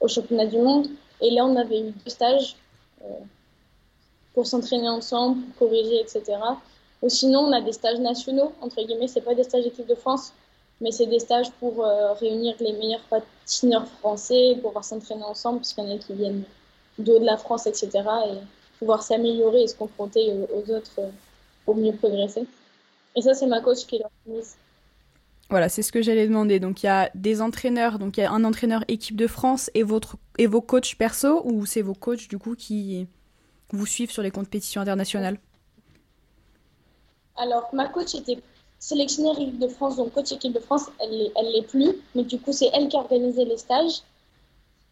au 0.00 0.08
championnat 0.08 0.46
du 0.46 0.58
monde. 0.58 0.88
Et 1.20 1.30
là, 1.30 1.44
on 1.46 1.56
avait 1.56 1.80
eu 1.80 1.90
deux 1.90 2.10
stages 2.10 2.56
euh, 3.02 3.08
pour 4.34 4.46
s'entraîner 4.46 4.88
ensemble, 4.88 5.42
pour 5.56 5.68
corriger, 5.68 6.00
etc. 6.00 6.38
Ou 7.02 7.08
sinon, 7.08 7.40
on 7.40 7.52
a 7.52 7.60
des 7.60 7.72
stages 7.72 7.98
nationaux, 7.98 8.52
entre 8.60 8.82
guillemets, 8.82 9.08
c'est 9.08 9.22
pas 9.22 9.34
des 9.34 9.44
stages 9.44 9.66
équipe 9.66 9.86
de 9.86 9.94
France, 9.94 10.32
mais 10.80 10.92
c'est 10.92 11.06
des 11.06 11.18
stages 11.18 11.50
pour 11.58 11.84
réunir 12.20 12.54
les 12.60 12.72
meilleurs 12.72 13.02
patineurs 13.10 13.86
français, 14.00 14.56
pouvoir 14.62 14.84
s'entraîner 14.84 15.24
ensemble, 15.24 15.58
parce 15.58 15.72
qu'il 15.74 15.84
y 15.84 15.92
en 15.92 15.96
a 15.96 15.98
qui 15.98 16.12
viennent 16.12 16.44
de 16.98 17.18
la 17.18 17.36
France, 17.36 17.66
etc. 17.66 17.88
Et 18.30 18.38
pouvoir 18.78 19.02
s'améliorer 19.02 19.62
et 19.62 19.66
se 19.68 19.76
confronter 19.76 20.32
aux 20.54 20.70
autres 20.72 21.00
pour 21.64 21.76
mieux 21.76 21.94
progresser. 21.94 22.46
Et 23.16 23.22
ça, 23.22 23.34
c'est 23.34 23.46
ma 23.46 23.60
coach 23.60 23.86
qui 23.86 23.98
l'organise. 23.98 24.56
Voilà, 25.50 25.70
c'est 25.70 25.82
ce 25.82 25.92
que 25.92 26.02
j'allais 26.02 26.26
demander. 26.26 26.60
Donc 26.60 26.82
il 26.82 26.86
y 26.86 26.90
a 26.90 27.10
des 27.14 27.40
entraîneurs, 27.40 27.98
donc 27.98 28.16
il 28.16 28.20
y 28.20 28.24
a 28.24 28.32
un 28.32 28.44
entraîneur 28.44 28.84
équipe 28.88 29.16
de 29.16 29.26
France 29.26 29.70
et, 29.74 29.82
vos 29.82 30.60
coachs 30.60 30.94
perso, 30.96 31.42
ou 31.44 31.64
c'est 31.64 31.82
vos 31.82 31.94
coachs 31.94 32.28
du 32.28 32.38
coup 32.38 32.54
qui 32.54 33.06
vous 33.72 33.86
suivent 33.86 34.10
sur 34.10 34.22
les 34.22 34.30
compétitions 34.30 34.80
internationales? 34.80 35.38
Alors 37.36 37.68
ma 37.72 37.88
coach 37.88 38.14
était 38.14 38.38
sélectionneur 38.78 39.38
équipe 39.38 39.58
de 39.58 39.68
France, 39.68 39.96
donc 39.96 40.12
coach 40.12 40.32
équipe 40.32 40.52
de 40.52 40.60
France, 40.60 40.86
elle 41.00 41.10
ne 41.10 41.52
l'est 41.52 41.66
plus, 41.66 41.96
mais 42.14 42.24
du 42.24 42.38
coup 42.38 42.52
c'est 42.52 42.70
elle 42.74 42.88
qui 42.88 42.96
organisait 42.96 43.44
les 43.44 43.56
stages. 43.56 44.02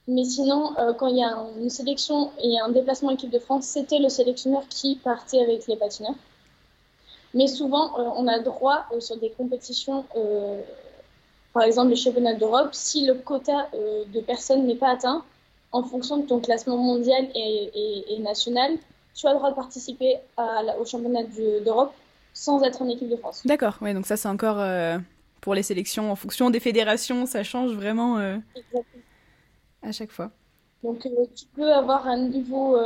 Mais 0.09 0.25
sinon, 0.25 0.79
euh, 0.79 0.93
quand 0.93 1.09
il 1.09 1.17
y 1.17 1.25
a 1.25 1.37
une 1.61 1.69
sélection 1.69 2.31
et 2.41 2.61
un 2.61 2.69
déplacement 2.69 3.11
équipe 3.11 3.31
de 3.31 3.41
France, 3.41 3.65
c'était 3.65 3.99
le 3.99 4.09
sélectionneur 4.09 4.63
qui 4.69 4.97
partait 4.97 5.41
avec 5.41 5.67
les 5.67 5.77
patineurs. 5.77 6.15
Mais 7.37 7.49
souvent, 7.49 7.99
euh, 7.99 8.11
on 8.17 8.27
a 8.29 8.39
droit 8.39 8.87
euh, 8.93 9.01
sur 9.01 9.19
des 9.19 9.29
compétitions, 9.29 10.07
euh, 10.17 10.63
par 11.53 11.65
exemple 11.65 11.91
les 11.91 11.97
championnats 11.97 12.33
d'Europe, 12.33 12.71
si 12.73 13.05
le 13.05 13.13
quota 13.15 13.69
de 13.75 14.21
personnes 14.21 14.67
n'est 14.67 14.75
pas 14.75 14.91
atteint, 14.91 15.23
en 15.71 15.83
fonction 15.83 16.17
de 16.17 16.27
ton 16.27 16.41
classement 16.41 16.79
mondial 16.79 17.29
et, 17.35 18.19
national, 18.21 18.73
tu 19.15 19.27
as 19.27 19.33
le 19.33 19.37
droit 19.37 19.51
de 19.51 19.55
participer 19.55 20.17
à 20.39 20.63
au 20.81 20.87
championnat 20.87 21.25
d'Europe 21.65 21.93
sans 22.33 22.63
être 22.63 22.81
en 22.81 22.89
équipe 22.89 23.11
de 23.11 23.17
France. 23.17 23.43
D'accord, 23.45 23.77
ouais, 23.83 23.93
donc 23.93 24.07
ça 24.07 24.17
c'est 24.17 24.29
encore 24.29 24.63
pour 25.41 25.55
les 25.55 25.63
sélections, 25.63 26.11
en 26.11 26.17
fonction 26.17 26.51
des 26.51 26.61
fédérations, 26.61 27.27
ça 27.27 27.43
change 27.43 27.73
vraiment 27.73 28.17
à 29.83 29.93
chaque 29.93 30.11
fois. 30.11 30.31
Donc 30.83 31.07
tu 31.35 31.45
peux 31.55 31.73
avoir 31.73 32.07
un 32.07 32.19
niveau 32.19 32.79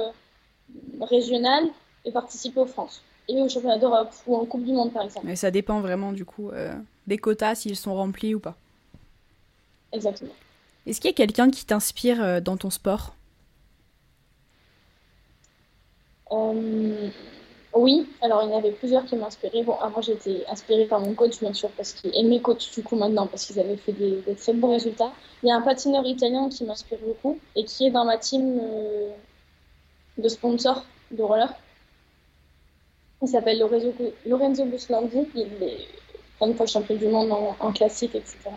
régional 1.00 1.64
et 2.04 2.12
participer 2.12 2.60
aux 2.60 2.66
France 2.66 3.02
et 3.30 3.40
au 3.40 3.48
championnat 3.48 3.78
d'Europe 3.78 4.12
ou 4.26 4.36
en 4.36 4.44
Coupe 4.44 4.64
du 4.64 4.72
Monde 4.72 4.92
par 4.92 5.02
exemple. 5.02 5.26
Mais 5.26 5.36
ça 5.36 5.50
dépend 5.50 5.80
vraiment 5.80 6.12
du 6.12 6.24
coup 6.24 6.50
euh, 6.50 6.72
des 7.06 7.18
quotas 7.18 7.54
s'ils 7.54 7.76
sont 7.76 7.94
remplis 7.94 8.34
ou 8.34 8.40
pas. 8.40 8.56
Exactement. 9.92 10.32
Est-ce 10.86 11.00
qu'il 11.00 11.10
y 11.10 11.14
a 11.14 11.16
quelqu'un 11.16 11.50
qui 11.50 11.64
t'inspire 11.64 12.22
euh, 12.22 12.40
dans 12.40 12.56
ton 12.56 12.70
sport? 12.70 13.14
Euh, 16.32 17.08
Oui, 17.74 18.08
alors 18.20 18.42
il 18.42 18.50
y 18.50 18.52
en 18.52 18.58
avait 18.58 18.72
plusieurs 18.72 19.04
qui 19.04 19.16
m'inspiraient. 19.16 19.62
Bon, 19.62 19.76
avant 19.80 20.00
j'étais 20.00 20.44
inspirée 20.48 20.86
par 20.86 21.00
mon 21.00 21.14
coach 21.14 21.38
bien 21.40 21.52
sûr 21.52 21.70
parce 21.70 21.92
qu'il 21.92 22.14
et 22.14 22.22
mes 22.24 22.40
coachs 22.40 22.72
du 22.74 22.82
coup 22.82 22.96
maintenant 22.96 23.26
parce 23.26 23.46
qu'ils 23.46 23.60
avaient 23.60 23.76
fait 23.76 23.92
des, 23.92 24.22
très 24.36 24.52
bons 24.54 24.72
résultats. 24.72 25.12
Il 25.42 25.48
y 25.48 25.52
a 25.52 25.56
un 25.56 25.62
patineur 25.62 26.04
italien 26.04 26.48
qui 26.48 26.64
m'inspire 26.64 26.98
beaucoup 27.06 27.38
et 27.54 27.64
qui 27.64 27.86
est 27.86 27.90
dans 27.90 28.04
ma 28.04 28.18
team 28.18 28.60
de 30.18 30.28
sponsors 30.28 30.84
de 31.10 31.22
roller. 31.22 31.52
Il 33.22 33.28
s'appelle 33.28 33.58
Lorenzo, 33.58 33.92
Lorenzo 34.26 34.64
Buslandi. 34.64 35.28
Il 35.34 35.62
est 35.62 35.88
une 36.40 36.54
fois 36.54 36.66
champion 36.66 36.96
du 36.96 37.06
monde 37.06 37.30
en, 37.32 37.72
classique, 37.72 38.14
etc. 38.14 38.50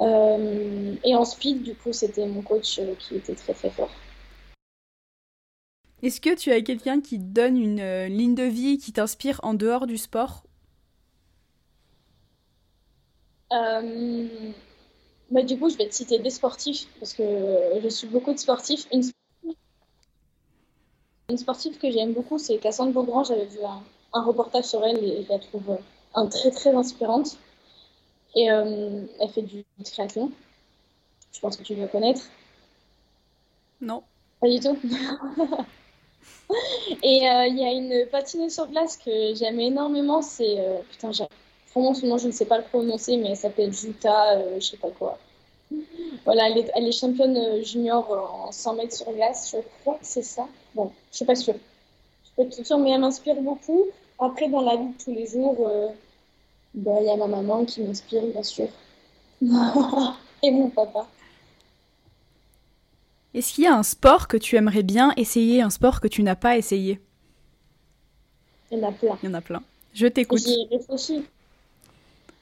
Euh, 0.00 0.94
et 1.04 1.14
en 1.16 1.24
speed, 1.24 1.62
du 1.62 1.74
coup, 1.74 1.92
c'était 1.92 2.26
mon 2.26 2.42
coach 2.42 2.78
euh, 2.78 2.94
qui 2.96 3.16
était 3.16 3.34
très 3.34 3.54
très 3.54 3.70
fort. 3.70 3.90
Est-ce 6.02 6.20
que 6.20 6.36
tu 6.36 6.52
as 6.52 6.60
quelqu'un 6.62 7.00
qui 7.00 7.18
te 7.18 7.24
donne 7.24 7.56
une 7.56 7.80
euh, 7.80 8.06
ligne 8.06 8.36
de 8.36 8.44
vie 8.44 8.78
qui 8.78 8.92
t'inspire 8.92 9.40
en 9.42 9.54
dehors 9.54 9.88
du 9.88 9.98
sport? 9.98 10.44
Bah, 13.50 13.82
Du 15.42 15.58
coup, 15.58 15.68
je 15.68 15.76
vais 15.76 15.88
te 15.88 15.94
citer 15.94 16.20
des 16.20 16.30
sportifs 16.30 16.86
parce 17.00 17.14
que 17.14 17.24
je 17.82 17.88
suis 17.88 18.06
beaucoup 18.06 18.32
de 18.32 18.38
sportifs. 18.38 18.86
Une 18.92 19.02
une 21.28 21.36
sportive 21.36 21.78
que 21.78 21.90
j'aime 21.90 22.14
beaucoup, 22.14 22.38
c'est 22.38 22.56
Cassandre 22.58 22.92
Beaugrand. 22.92 23.24
J'avais 23.24 23.44
vu 23.44 23.58
un, 23.62 24.22
reportage 24.22 24.64
sur 24.64 24.84
elle 24.84 25.02
et 25.04 25.24
je 25.24 25.28
la 25.28 25.38
trouve 25.38 25.78
un 26.14 26.26
très 26.26 26.50
très 26.50 26.74
inspirante. 26.74 27.36
Et 28.34 28.50
euh, 28.50 29.02
elle 29.20 29.28
fait 29.30 29.42
du, 29.42 29.64
triathlon. 29.84 30.32
Je 31.32 31.40
pense 31.40 31.56
que 31.56 31.62
tu 31.62 31.74
dois 31.74 31.88
connaître. 31.88 32.22
Non. 33.80 34.02
Pas 34.40 34.48
du 34.48 34.58
tout. 34.60 34.78
et 37.02 37.28
euh, 37.28 37.46
il 37.46 37.58
y 37.58 37.64
a 37.64 37.72
une 37.72 38.06
patineuse 38.10 38.54
sur 38.54 38.66
glace 38.68 38.96
que 38.96 39.34
j'aime 39.34 39.60
énormément. 39.60 40.22
C'est. 40.22 40.58
Euh, 40.58 40.78
putain, 40.90 41.10
nom, 41.76 41.92
je 41.92 42.26
ne 42.26 42.32
sais 42.32 42.46
pas 42.46 42.56
le 42.58 42.64
prononcer, 42.64 43.18
mais 43.18 43.30
elle 43.30 43.36
s'appelle 43.36 43.72
Juta, 43.72 44.58
je 44.58 44.64
sais 44.64 44.78
pas 44.78 44.90
quoi. 44.90 45.18
Voilà, 46.24 46.48
elle 46.48 46.58
est, 46.58 46.70
elle 46.74 46.86
est 46.86 46.92
championne 46.92 47.64
junior 47.64 48.10
en 48.46 48.52
100 48.52 48.74
mètres 48.74 48.94
sur 48.94 49.12
glace, 49.12 49.50
je 49.54 49.58
crois 49.80 49.94
que 49.94 50.06
c'est 50.06 50.22
ça. 50.22 50.46
Bon, 50.74 50.92
je 51.10 51.16
suis 51.16 51.24
pas 51.24 51.34
sûre. 51.34 51.54
Je 52.24 52.30
peux 52.36 52.42
être 52.42 52.64
sûre, 52.64 52.78
mais 52.78 52.90
elle 52.90 53.00
m'inspire 53.00 53.40
beaucoup. 53.40 53.86
Après, 54.18 54.48
dans 54.48 54.62
la 54.62 54.76
vie 54.76 54.88
de 54.88 55.02
tous 55.02 55.12
les 55.12 55.26
jours, 55.26 55.56
euh, 55.68 55.88
bah, 56.74 56.98
il 57.00 57.06
y 57.06 57.10
a 57.10 57.16
ma 57.16 57.26
maman 57.26 57.64
qui 57.64 57.82
m'inspire, 57.82 58.22
bien 58.26 58.42
sûr. 58.42 58.68
Et 60.42 60.50
mon 60.50 60.70
papa. 60.70 61.06
Est-ce 63.34 63.54
qu'il 63.54 63.64
y 63.64 63.66
a 63.66 63.74
un 63.74 63.82
sport 63.82 64.28
que 64.28 64.36
tu 64.36 64.56
aimerais 64.56 64.82
bien 64.82 65.12
essayer, 65.16 65.62
un 65.62 65.70
sport 65.70 66.00
que 66.00 66.08
tu 66.08 66.22
n'as 66.22 66.36
pas 66.36 66.56
essayé? 66.56 67.00
Il 68.70 68.78
y 68.78 68.84
en 68.84 68.88
a 68.88 68.92
plein. 68.92 69.18
Il 69.22 69.28
y 69.28 69.30
en 69.30 69.34
a 69.34 69.40
plein. 69.40 69.62
Je 69.92 70.06
t'écoute. 70.06 70.40
J'y 70.40 70.66
réfléchi. 70.70 71.24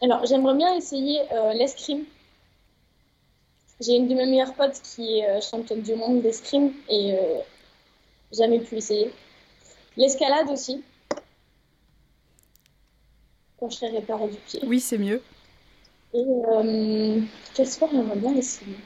Alors, 0.02 0.24
j'aimerais 0.26 0.54
bien 0.54 0.74
essayer 0.74 1.20
l'escrime. 1.54 2.04
J'ai 3.80 3.96
une 3.96 4.08
de 4.08 4.14
mes 4.14 4.26
meilleures 4.26 4.54
potes 4.54 4.80
qui 4.82 5.18
est 5.18 5.40
championne 5.40 5.82
du 5.82 5.94
monde 5.94 6.22
d'escrime 6.22 6.72
et 6.88 7.14
jamais 8.32 8.60
pu 8.60 8.76
essayer. 8.76 9.12
L'escalade 9.96 10.48
aussi. 10.50 10.82
Quand 13.58 13.70
je 13.70 13.76
serai 13.76 13.88
réparée 13.88 14.28
du 14.28 14.36
pied. 14.36 14.60
Oui, 14.66 14.80
c'est 14.80 14.98
mieux. 14.98 15.22
Et 16.12 16.24
euh, 16.24 17.20
quel 17.54 17.66
sport 17.66 17.88
j'aimerais 17.90 18.16
bien 18.16 18.34
essayer? 18.34 18.76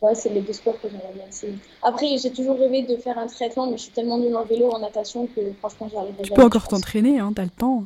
Ouais, 0.00 0.14
c'est 0.14 0.28
les 0.28 0.40
deux 0.40 0.52
sports 0.52 0.80
que 0.80 0.88
j'aimerais 0.88 1.12
bien 1.12 1.26
essayer. 1.28 1.54
Après, 1.82 2.16
j'ai 2.18 2.30
toujours 2.30 2.56
rêvé 2.58 2.82
de 2.82 2.96
faire 2.96 3.18
un 3.18 3.26
triathlon, 3.26 3.70
mais 3.70 3.76
je 3.76 3.82
suis 3.82 3.92
tellement 3.92 4.18
nulle 4.18 4.36
en 4.36 4.44
vélo, 4.44 4.70
en 4.70 4.78
natation, 4.78 5.26
que 5.26 5.40
franchement, 5.58 5.88
j'arriverai 5.92 6.24
jamais. 6.24 6.28
Tu 6.28 6.34
peux 6.34 6.44
encore 6.44 6.68
t'entraîner, 6.68 7.18
hein, 7.18 7.32
t'as 7.34 7.42
le 7.42 7.50
temps. 7.50 7.84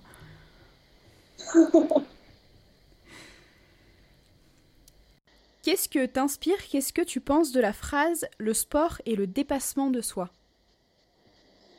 Qu'est-ce 5.73 5.89
que 5.89 6.05
t'inspire? 6.05 6.59
Qu'est-ce 6.71 6.93
que 6.93 7.01
tu 7.01 7.23
penses 7.23 7.51
de 7.51 7.59
la 7.59 7.73
phrase 7.73 8.27
Le 8.37 8.53
sport 8.53 9.01
est 9.07 9.15
le 9.15 9.27
dépassement 9.27 9.89
de 9.89 10.03
soi 10.03 10.29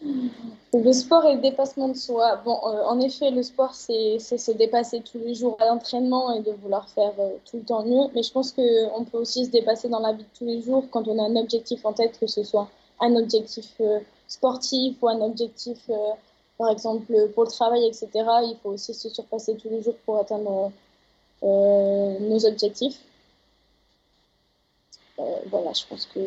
le 0.01 0.91
sport 0.93 1.27
et 1.27 1.35
le 1.35 1.41
dépassement 1.41 1.89
de 1.89 1.93
soi. 1.93 2.37
Bon, 2.43 2.57
euh, 2.65 2.85
en 2.85 2.99
effet, 2.99 3.29
le 3.29 3.43
sport, 3.43 3.75
c'est 3.75 4.17
se 4.17 4.51
dépasser 4.51 5.01
tous 5.01 5.19
les 5.19 5.35
jours 5.35 5.57
à 5.59 5.67
l'entraînement 5.67 6.33
et 6.33 6.41
de 6.41 6.51
vouloir 6.53 6.89
faire 6.89 7.13
euh, 7.19 7.35
tout 7.45 7.57
le 7.57 7.63
temps 7.63 7.85
mieux. 7.85 8.09
Mais 8.15 8.23
je 8.23 8.31
pense 8.31 8.51
qu'on 8.51 9.05
peut 9.05 9.19
aussi 9.19 9.45
se 9.45 9.51
dépasser 9.51 9.89
dans 9.89 9.99
la 9.99 10.13
vie 10.13 10.23
de 10.23 10.37
tous 10.39 10.45
les 10.45 10.63
jours 10.63 10.85
quand 10.89 11.07
on 11.07 11.19
a 11.19 11.27
un 11.29 11.35
objectif 11.35 11.85
en 11.85 11.93
tête, 11.93 12.19
que 12.19 12.25
ce 12.25 12.43
soit 12.43 12.67
un 12.99 13.15
objectif 13.15 13.75
euh, 13.79 13.99
sportif 14.27 14.97
ou 15.03 15.07
un 15.07 15.21
objectif, 15.21 15.77
par 16.57 16.71
exemple, 16.71 17.29
pour 17.35 17.43
le 17.43 17.49
travail, 17.51 17.85
etc. 17.85 18.09
Il 18.15 18.57
faut 18.63 18.71
aussi 18.71 18.95
se 18.95 19.07
surpasser 19.07 19.55
tous 19.55 19.69
les 19.69 19.83
jours 19.83 19.97
pour 20.03 20.17
atteindre 20.17 20.71
nos 21.43 22.45
objectifs. 22.47 22.99
Voilà, 25.17 25.73
je 25.73 25.85
pense 25.87 26.07
que. 26.13 26.19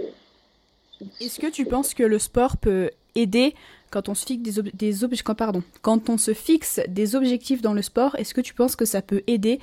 Est-ce 1.20 1.38
que 1.38 1.48
tu 1.48 1.66
penses 1.66 1.92
que 1.92 2.02
le 2.02 2.18
sport 2.18 2.56
peut 2.56 2.90
aider 3.14 3.54
quand 3.90 4.08
on 4.08 4.14
se 4.14 4.26
fixe 4.26 4.42
des, 4.74 4.92
des 4.92 5.22
pardon, 5.36 5.62
quand 5.82 6.08
on 6.10 6.18
se 6.18 6.34
fixe 6.34 6.80
des 6.88 7.14
objectifs 7.14 7.62
dans 7.62 7.72
le 7.72 7.82
sport, 7.82 8.14
est-ce 8.16 8.34
que 8.34 8.40
tu 8.40 8.54
penses 8.54 8.76
que 8.76 8.84
ça 8.84 9.02
peut 9.02 9.22
aider 9.26 9.60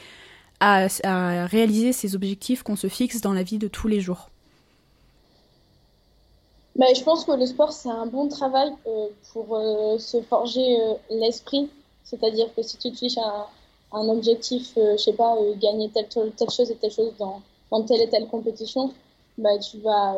à, 0.59 0.88
réaliser 1.47 1.91
ces 1.91 2.15
objectifs 2.15 2.63
qu'on 2.63 2.75
se 2.75 2.88
fixe 2.88 3.21
dans 3.21 3.33
la 3.33 3.43
vie 3.43 3.57
de 3.57 3.67
tous 3.67 3.88
les 3.88 3.99
jours? 3.99 4.29
Bah, 6.75 6.86
je 6.95 7.03
pense 7.03 7.25
que 7.25 7.31
le 7.31 7.45
sport, 7.45 7.71
c'est 7.71 7.89
un 7.89 8.07
bon 8.07 8.27
travail 8.27 8.71
euh, 8.88 9.07
pour 9.31 9.55
euh, 9.55 9.99
se 9.99 10.21
forger 10.21 10.79
euh, 10.81 10.93
l'esprit. 11.12 11.69
C'est-à-dire 12.03 12.47
que 12.55 12.63
si 12.63 12.77
tu 12.77 12.91
te 12.91 12.97
fiches 12.97 13.17
un, 13.17 13.45
un 13.91 14.09
objectif, 14.09 14.71
je 14.75 14.97
sais 14.97 15.13
pas, 15.13 15.36
gagner 15.62 15.89
telle, 15.89 16.07
telle, 16.07 16.49
chose 16.49 16.71
et 16.71 16.75
telle 16.75 16.91
chose 16.91 17.13
dans, 17.19 17.41
dans 17.69 17.83
telle 17.83 18.01
et 18.01 18.09
telle 18.09 18.27
compétition, 18.27 18.91
bah, 19.38 19.58
tu 19.60 19.80
vas 19.80 20.15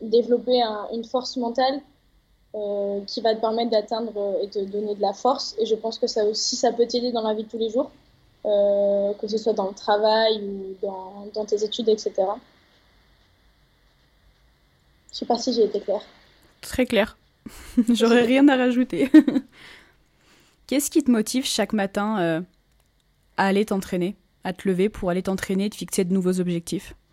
développer 0.00 0.62
une 0.92 1.04
force 1.04 1.36
mentale 1.36 1.80
euh, 2.54 3.00
qui 3.06 3.20
va 3.20 3.34
te 3.34 3.40
permettre 3.42 3.70
d'atteindre 3.70 4.12
euh, 4.16 4.42
et 4.42 4.48
te 4.48 4.58
donner 4.58 4.94
de 4.94 5.02
la 5.02 5.12
force. 5.12 5.54
Et 5.58 5.66
je 5.66 5.74
pense 5.74 5.98
que 5.98 6.06
ça 6.06 6.24
aussi, 6.24 6.56
ça 6.56 6.72
peut 6.72 6.86
t'aider 6.86 7.12
dans 7.12 7.20
la 7.20 7.34
vie 7.34 7.44
de 7.44 7.48
tous 7.48 7.58
les 7.58 7.68
jours, 7.68 7.90
euh, 8.46 9.12
que 9.20 9.28
ce 9.28 9.36
soit 9.36 9.52
dans 9.52 9.68
le 9.68 9.74
travail 9.74 10.40
ou 10.42 10.74
dans, 10.80 11.26
dans 11.34 11.44
tes 11.44 11.62
études, 11.62 11.90
etc. 11.90 12.14
Je 15.12 15.18
sais 15.18 15.26
pas 15.26 15.38
si 15.38 15.52
j'ai 15.52 15.64
été 15.64 15.78
claire. 15.80 16.00
Très 16.62 16.86
clair. 16.86 17.18
J'aurais 17.90 18.22
rien 18.22 18.48
à 18.48 18.56
rajouter. 18.56 19.10
Qu'est-ce 20.66 20.90
qui 20.90 21.04
te 21.04 21.10
motive 21.10 21.44
chaque 21.44 21.74
matin 21.74 22.44
à 23.36 23.46
aller 23.46 23.66
t'entraîner, 23.66 24.16
à 24.44 24.54
te 24.54 24.66
lever 24.66 24.88
pour 24.88 25.10
aller 25.10 25.22
t'entraîner 25.22 25.66
et 25.66 25.70
te 25.70 25.76
fixer 25.76 26.04
de 26.04 26.14
nouveaux 26.14 26.40
objectifs? 26.40 26.94
euh, 26.94 27.07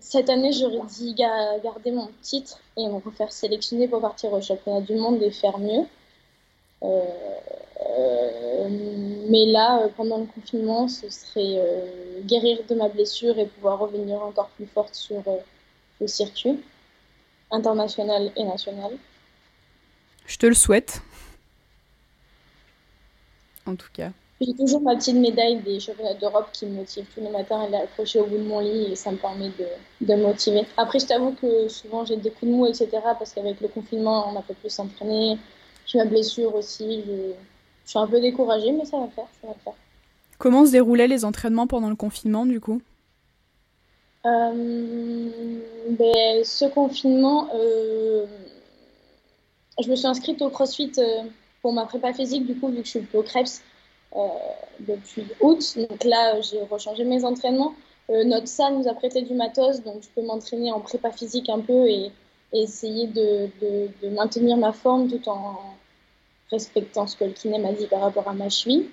cette 0.00 0.28
année, 0.28 0.52
j'aurais 0.52 0.86
dit 0.88 1.14
garder 1.14 1.92
mon 1.92 2.08
titre 2.22 2.58
et 2.76 2.86
me 2.88 2.94
refaire 2.94 3.32
sélectionner 3.32 3.88
pour 3.88 4.00
partir 4.00 4.32
au 4.32 4.40
championnat 4.40 4.80
du 4.80 4.94
monde 4.94 5.22
et 5.22 5.30
faire 5.30 5.58
mieux. 5.58 5.86
Euh, 6.82 7.04
euh, 7.98 8.68
mais 9.28 9.46
là, 9.46 9.82
euh, 9.82 9.88
pendant 9.96 10.18
le 10.18 10.26
confinement, 10.26 10.88
ce 10.88 11.08
serait 11.08 11.62
guérir 12.24 12.58
de 12.68 12.74
ma 12.74 12.88
blessure 12.88 13.38
et 13.38 13.46
pouvoir 13.46 13.78
revenir 13.78 14.20
encore 14.22 14.48
plus 14.50 14.66
forte 14.66 14.94
sur 14.94 15.22
le 16.00 16.06
circuit 16.06 16.60
international 17.50 18.32
et 18.36 18.44
national. 18.44 18.92
Je 20.26 20.36
te 20.36 20.46
le 20.46 20.54
souhaite. 20.54 21.02
En 23.66 23.76
tout 23.76 23.90
cas. 23.92 24.10
J'ai 24.44 24.54
toujours 24.54 24.80
ma 24.80 24.96
petite 24.96 25.16
médaille 25.16 25.60
des 25.62 25.78
championnats 25.78 26.14
d'Europe 26.14 26.48
qui 26.52 26.66
me 26.66 26.74
motive 26.74 27.06
tous 27.14 27.20
les 27.20 27.28
matins. 27.28 27.62
Elle 27.64 27.74
est 27.74 27.82
accrochée 27.82 28.18
au 28.18 28.26
bout 28.26 28.38
de 28.38 28.42
mon 28.42 28.58
lit 28.58 28.90
et 28.90 28.96
ça 28.96 29.12
me 29.12 29.16
permet 29.16 29.50
de, 29.50 29.66
de 30.00 30.14
me 30.14 30.22
motiver. 30.22 30.66
Après, 30.76 30.98
je 30.98 31.06
t'avoue 31.06 31.32
que 31.40 31.68
souvent 31.68 32.04
j'ai 32.04 32.16
des 32.16 32.30
coups 32.30 32.50
de 32.50 32.56
mou, 32.56 32.66
etc. 32.66 32.88
Parce 33.02 33.32
qu'avec 33.32 33.60
le 33.60 33.68
confinement, 33.68 34.26
on 34.28 34.36
a 34.36 34.42
peu 34.42 34.54
plus 34.54 34.70
s'entraîner. 34.70 35.38
J'ai 35.86 35.98
ma 35.98 36.06
blessure 36.06 36.54
aussi. 36.56 37.04
Je, 37.06 37.34
suis 37.84 37.98
un 37.98 38.06
peu 38.08 38.20
découragée, 38.20 38.72
mais 38.72 38.84
ça 38.84 38.98
va 38.98 39.06
faire. 39.08 39.26
Ça 39.40 39.46
va 39.46 39.54
faire. 39.62 39.74
Comment 40.38 40.66
se 40.66 40.72
déroulaient 40.72 41.08
les 41.08 41.24
entraînements 41.24 41.68
pendant 41.68 41.88
le 41.88 41.96
confinement, 41.96 42.44
du 42.44 42.58
coup? 42.58 42.82
Euh, 44.26 45.30
ben, 45.88 46.44
Ce 46.44 46.64
confinement, 46.64 47.48
euh, 47.54 48.26
je 49.80 49.88
me 49.88 49.94
suis 49.94 50.06
inscrite 50.08 50.42
au 50.42 50.50
CrossFit 50.50 50.92
euh, 50.98 51.22
pour 51.60 51.72
ma 51.72 51.86
prépa 51.86 52.12
physique, 52.12 52.44
du 52.44 52.56
coup, 52.56 52.68
vu 52.68 52.78
que 52.78 52.84
je 52.84 52.90
suis 52.90 53.06
au 53.14 53.22
Krebs. 53.22 53.62
Euh, 54.14 54.28
depuis 54.80 55.24
août. 55.40 55.78
Donc 55.78 56.04
là, 56.04 56.38
j'ai 56.42 56.60
rechangé 56.62 57.04
mes 57.04 57.24
entraînements. 57.24 57.72
Euh, 58.10 58.24
notre 58.24 58.48
salle 58.48 58.76
nous 58.76 58.86
a 58.86 58.92
prêté 58.92 59.22
du 59.22 59.32
matos, 59.32 59.82
donc 59.82 60.02
je 60.02 60.08
peux 60.08 60.20
m'entraîner 60.20 60.70
en 60.70 60.80
prépa 60.80 61.10
physique 61.12 61.48
un 61.48 61.60
peu 61.60 61.88
et, 61.88 62.10
essayer 62.52 63.06
de, 63.06 63.48
maintenir 64.10 64.58
ma 64.58 64.72
forme 64.72 65.08
tout 65.08 65.26
en 65.30 65.58
respectant 66.50 67.06
ce 67.06 67.16
que 67.16 67.24
le 67.24 67.30
kiné 67.30 67.58
m'a 67.58 67.72
dit 67.72 67.86
par 67.86 68.00
rapport 68.00 68.28
à 68.28 68.34
ma 68.34 68.50
cheville. 68.50 68.90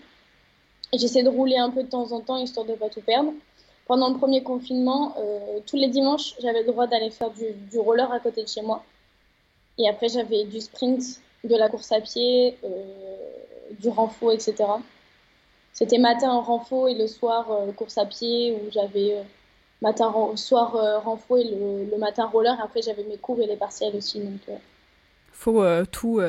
J'essaie 0.94 1.24
de 1.24 1.30
rouler 1.30 1.58
un 1.58 1.70
peu 1.70 1.84
de 1.84 1.90
temps 1.90 2.14
en 2.14 2.22
temps 2.22 2.38
histoire 2.38 2.66
de 2.66 2.72
ne 2.72 2.78
pas 2.78 2.88
tout 2.88 3.02
perdre. 3.02 3.34
Pendant 3.88 4.10
le 4.10 4.18
premier 4.18 4.42
confinement, 4.42 5.16
euh, 5.18 5.60
tous 5.66 5.76
les 5.76 5.90
dimanches, 5.90 6.36
j'avais 6.40 6.62
le 6.62 6.68
droit 6.72 6.88
d'aller 6.88 7.10
faire 7.10 7.32
du, 7.32 7.80
roller 7.80 8.10
à 8.14 8.22
côté 8.22 8.44
de 8.44 8.48
chez 8.48 8.62
moi. 8.62 8.86
Et 9.78 9.90
après, 9.90 10.08
j'avais 10.08 10.46
du 10.46 10.62
sprint, 10.62 11.04
de 11.44 11.56
la 11.58 11.68
course 11.68 11.92
à 11.92 12.00
pied, 12.00 12.58
du 13.80 13.90
renfort, 13.90 14.32
etc. 14.32 14.56
C'était 15.74 15.98
matin 15.98 16.30
en 16.30 16.42
renfort 16.42 16.90
et 16.90 16.96
le 16.96 17.08
soir 17.08 17.52
euh, 17.52 17.72
course 17.72 17.98
à 17.98 18.06
pied 18.06 18.54
où 18.54 18.72
j'avais 18.72 19.18
euh, 19.18 19.24
matin 19.82 20.14
soir 20.36 20.76
euh, 20.76 21.00
renfort 21.00 21.38
et 21.38 21.46
le, 21.46 21.98
matin 21.98 22.26
roller. 22.26 22.60
Après 22.62 22.82
j'avais 22.82 23.04
mes 23.04 23.18
cours 23.18 23.40
et 23.40 23.48
les 23.48 23.56
partiels 23.56 23.96
aussi. 23.96 24.20
Donc 24.20 24.42
faut 25.32 25.64
tout 25.92 26.22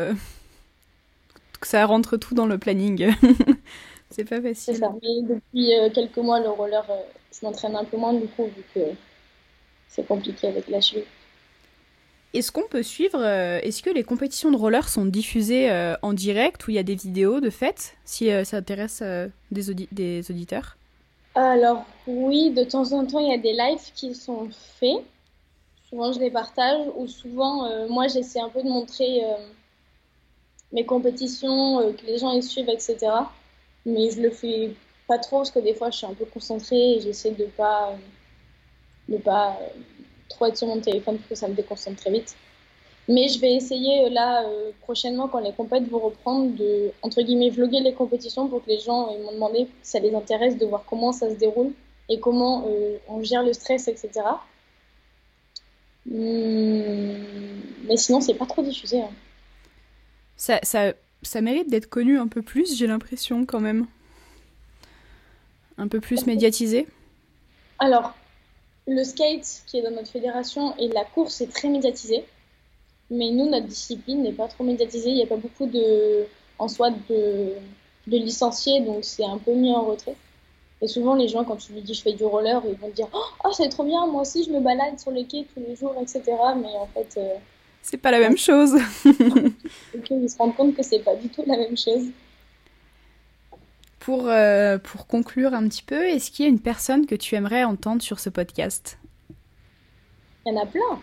que 1.60 1.66
ça 1.66 1.84
rentre 1.84 2.16
tout 2.16 2.34
dans 2.34 2.46
le 2.46 2.58
planning. 2.58 3.12
c'est 4.10 4.24
pas 4.24 4.40
facile. 4.40 4.74
C'est 4.74 4.80
ça. 4.80 4.92
Mais 5.02 5.22
depuis 5.22 5.72
quelques 5.92 6.18
mois 6.18 6.40
le 6.40 6.48
roller 6.48 6.84
je 7.32 7.44
m'entraîne 7.44 7.76
un 7.76 7.84
peu 7.84 7.96
moins 7.96 8.12
du 8.12 8.28
coup 8.28 8.44
vu 8.44 8.62
que 8.74 8.80
c'est 9.88 10.06
compliqué 10.06 10.48
avec 10.48 10.68
la 10.68 10.80
cheville. 10.80 11.04
Est-ce 12.32 12.52
qu'on 12.52 12.68
peut 12.68 12.84
suivre, 12.84 13.18
euh, 13.18 13.58
est-ce 13.60 13.82
que 13.82 13.90
les 13.90 14.04
compétitions 14.04 14.52
de 14.52 14.56
roller 14.56 14.88
sont 14.88 15.04
diffusées 15.04 15.68
euh, 15.68 15.96
en 16.02 16.12
direct 16.12 16.66
ou 16.66 16.70
il 16.70 16.74
y 16.74 16.78
a 16.78 16.84
des 16.84 16.94
vidéos 16.94 17.40
de 17.40 17.50
fait, 17.50 17.96
si 18.04 18.30
euh, 18.30 18.44
ça 18.44 18.58
intéresse 18.58 19.02
des, 19.50 20.30
auditeurs? 20.30 20.76
Alors 21.34 21.84
oui, 22.06 22.50
de 22.50 22.62
temps 22.62 22.92
en 22.92 23.04
temps, 23.04 23.18
il 23.18 23.30
y 23.30 23.34
a 23.34 23.38
des 23.38 23.52
lives 23.52 23.92
qui 23.94 24.14
sont 24.14 24.48
faits. 24.78 25.02
Souvent, 25.88 26.12
je 26.12 26.20
les 26.20 26.30
partage 26.30 26.86
ou 26.94 27.08
souvent, 27.08 27.88
moi, 27.88 28.06
j'essaie 28.06 28.38
un 28.38 28.48
peu 28.48 28.62
de 28.62 28.68
montrer 28.68 29.22
mes 30.72 30.86
compétitions, 30.86 31.92
que 31.94 32.06
les 32.06 32.18
gens 32.18 32.32
les 32.32 32.42
suivent, 32.42 32.68
etc. 32.68 32.96
Mais 33.84 34.10
je 34.10 34.20
le 34.20 34.30
fais 34.30 34.72
pas 35.08 35.18
trop 35.18 35.38
parce 35.38 35.50
que 35.50 35.58
des 35.58 35.74
fois, 35.74 35.90
je 35.90 35.96
suis 35.96 36.06
un 36.06 36.14
peu 36.14 36.26
concentrée 36.26 36.94
et 36.94 37.00
j'essaie 37.00 37.32
de 37.32 37.46
pas, 37.46 37.92
de 39.08 39.16
pas 39.16 39.58
trop 40.30 40.46
être 40.46 40.56
sur 40.56 40.66
mon 40.66 40.80
téléphone 40.80 41.18
parce 41.18 41.28
que 41.28 41.34
ça 41.34 41.48
me 41.48 41.54
déconcentre 41.54 42.00
très 42.00 42.10
vite. 42.10 42.34
Mais 43.08 43.28
je 43.28 43.40
vais 43.40 43.54
essayer 43.54 44.06
euh, 44.06 44.08
là 44.10 44.44
euh, 44.44 44.70
prochainement 44.82 45.28
quand 45.28 45.40
les 45.40 45.52
compètes 45.52 45.88
vont 45.88 45.98
reprendre 45.98 46.54
de 46.54 46.92
entre 47.02 47.20
guillemets 47.22 47.50
vloguer 47.50 47.80
les 47.80 47.92
compétitions 47.92 48.48
pour 48.48 48.64
que 48.64 48.70
les 48.70 48.78
gens 48.78 49.12
m'ont 49.18 49.32
demandé 49.32 49.66
si 49.82 49.90
ça 49.90 49.98
les 49.98 50.14
intéresse 50.14 50.56
de 50.56 50.64
voir 50.64 50.84
comment 50.88 51.12
ça 51.12 51.28
se 51.28 51.34
déroule 51.34 51.72
et 52.08 52.18
comment 52.20 52.66
euh, 52.66 52.98
on 53.08 53.22
gère 53.22 53.42
le 53.42 53.52
stress, 53.52 53.88
etc. 53.88 54.10
Hmm, 56.06 57.12
mais 57.84 57.96
sinon, 57.96 58.20
c'est 58.20 58.34
pas 58.34 58.46
trop 58.46 58.62
diffusé. 58.62 59.00
Hein. 59.00 59.10
Ça, 60.36 60.58
ça, 60.62 60.92
ça 61.22 61.40
mérite 61.40 61.68
d'être 61.70 61.86
connu 61.86 62.18
un 62.18 62.26
peu 62.26 62.42
plus, 62.42 62.76
j'ai 62.76 62.86
l'impression 62.86 63.46
quand 63.46 63.60
même. 63.60 63.86
Un 65.78 65.88
peu 65.88 66.00
plus 66.00 66.26
médiatisé. 66.26 66.86
Alors, 67.78 68.14
le 68.90 69.04
skate 69.04 69.62
qui 69.66 69.78
est 69.78 69.82
dans 69.82 69.92
notre 69.92 70.10
fédération 70.10 70.76
et 70.76 70.88
la 70.88 71.04
course 71.04 71.40
est 71.40 71.52
très 71.52 71.68
médiatisé. 71.68 72.24
Mais 73.10 73.30
nous, 73.30 73.48
notre 73.48 73.66
discipline 73.66 74.22
n'est 74.22 74.32
pas 74.32 74.48
trop 74.48 74.64
médiatisée. 74.64 75.10
Il 75.10 75.16
n'y 75.16 75.22
a 75.22 75.26
pas 75.26 75.36
beaucoup 75.36 75.66
de, 75.66 76.26
en 76.58 76.68
soi 76.68 76.90
de, 76.90 77.54
de 78.06 78.16
licencié, 78.16 78.80
donc 78.80 79.04
c'est 79.04 79.24
un 79.24 79.38
peu 79.38 79.52
mis 79.52 79.72
en 79.72 79.82
retrait. 79.82 80.16
Et 80.82 80.88
souvent, 80.88 81.14
les 81.14 81.28
gens, 81.28 81.44
quand 81.44 81.56
tu 81.56 81.72
lui 81.72 81.82
dis 81.82 81.94
je 81.94 82.02
fais 82.02 82.12
du 82.12 82.24
roller, 82.24 82.62
ils 82.66 82.76
vont 82.76 82.88
te 82.88 82.96
dire 82.96 83.08
Oh, 83.12 83.52
c'est 83.52 83.68
trop 83.68 83.84
bien, 83.84 84.06
moi 84.06 84.22
aussi 84.22 84.44
je 84.44 84.50
me 84.50 84.60
balade 84.60 84.98
sur 84.98 85.10
les 85.10 85.24
quais 85.24 85.46
tous 85.54 85.60
les 85.60 85.76
jours, 85.76 85.94
etc. 86.00 86.22
Mais 86.56 86.74
en 86.76 86.88
fait. 86.94 87.14
Euh, 87.18 87.34
c'est 87.82 87.96
pas 87.96 88.10
la 88.10 88.18
même 88.18 88.36
chose. 88.36 88.72
donc, 89.04 90.10
ils 90.10 90.30
se 90.30 90.36
rendent 90.36 90.56
compte 90.56 90.74
que 90.74 90.82
c'est 90.82 90.98
pas 90.98 91.14
du 91.14 91.28
tout 91.28 91.42
la 91.46 91.56
même 91.56 91.76
chose. 91.76 92.06
Pour, 94.00 94.28
euh, 94.28 94.78
pour 94.78 95.06
conclure 95.06 95.52
un 95.52 95.68
petit 95.68 95.82
peu, 95.82 96.06
est-ce 96.06 96.30
qu'il 96.30 96.46
y 96.46 96.48
a 96.48 96.50
une 96.50 96.58
personne 96.58 97.06
que 97.06 97.14
tu 97.14 97.34
aimerais 97.34 97.64
entendre 97.64 98.00
sur 98.00 98.18
ce 98.18 98.30
podcast? 98.30 98.98
Il 100.46 100.54
y 100.54 100.56
en 100.56 100.62
a 100.62 100.64
plein. 100.64 101.02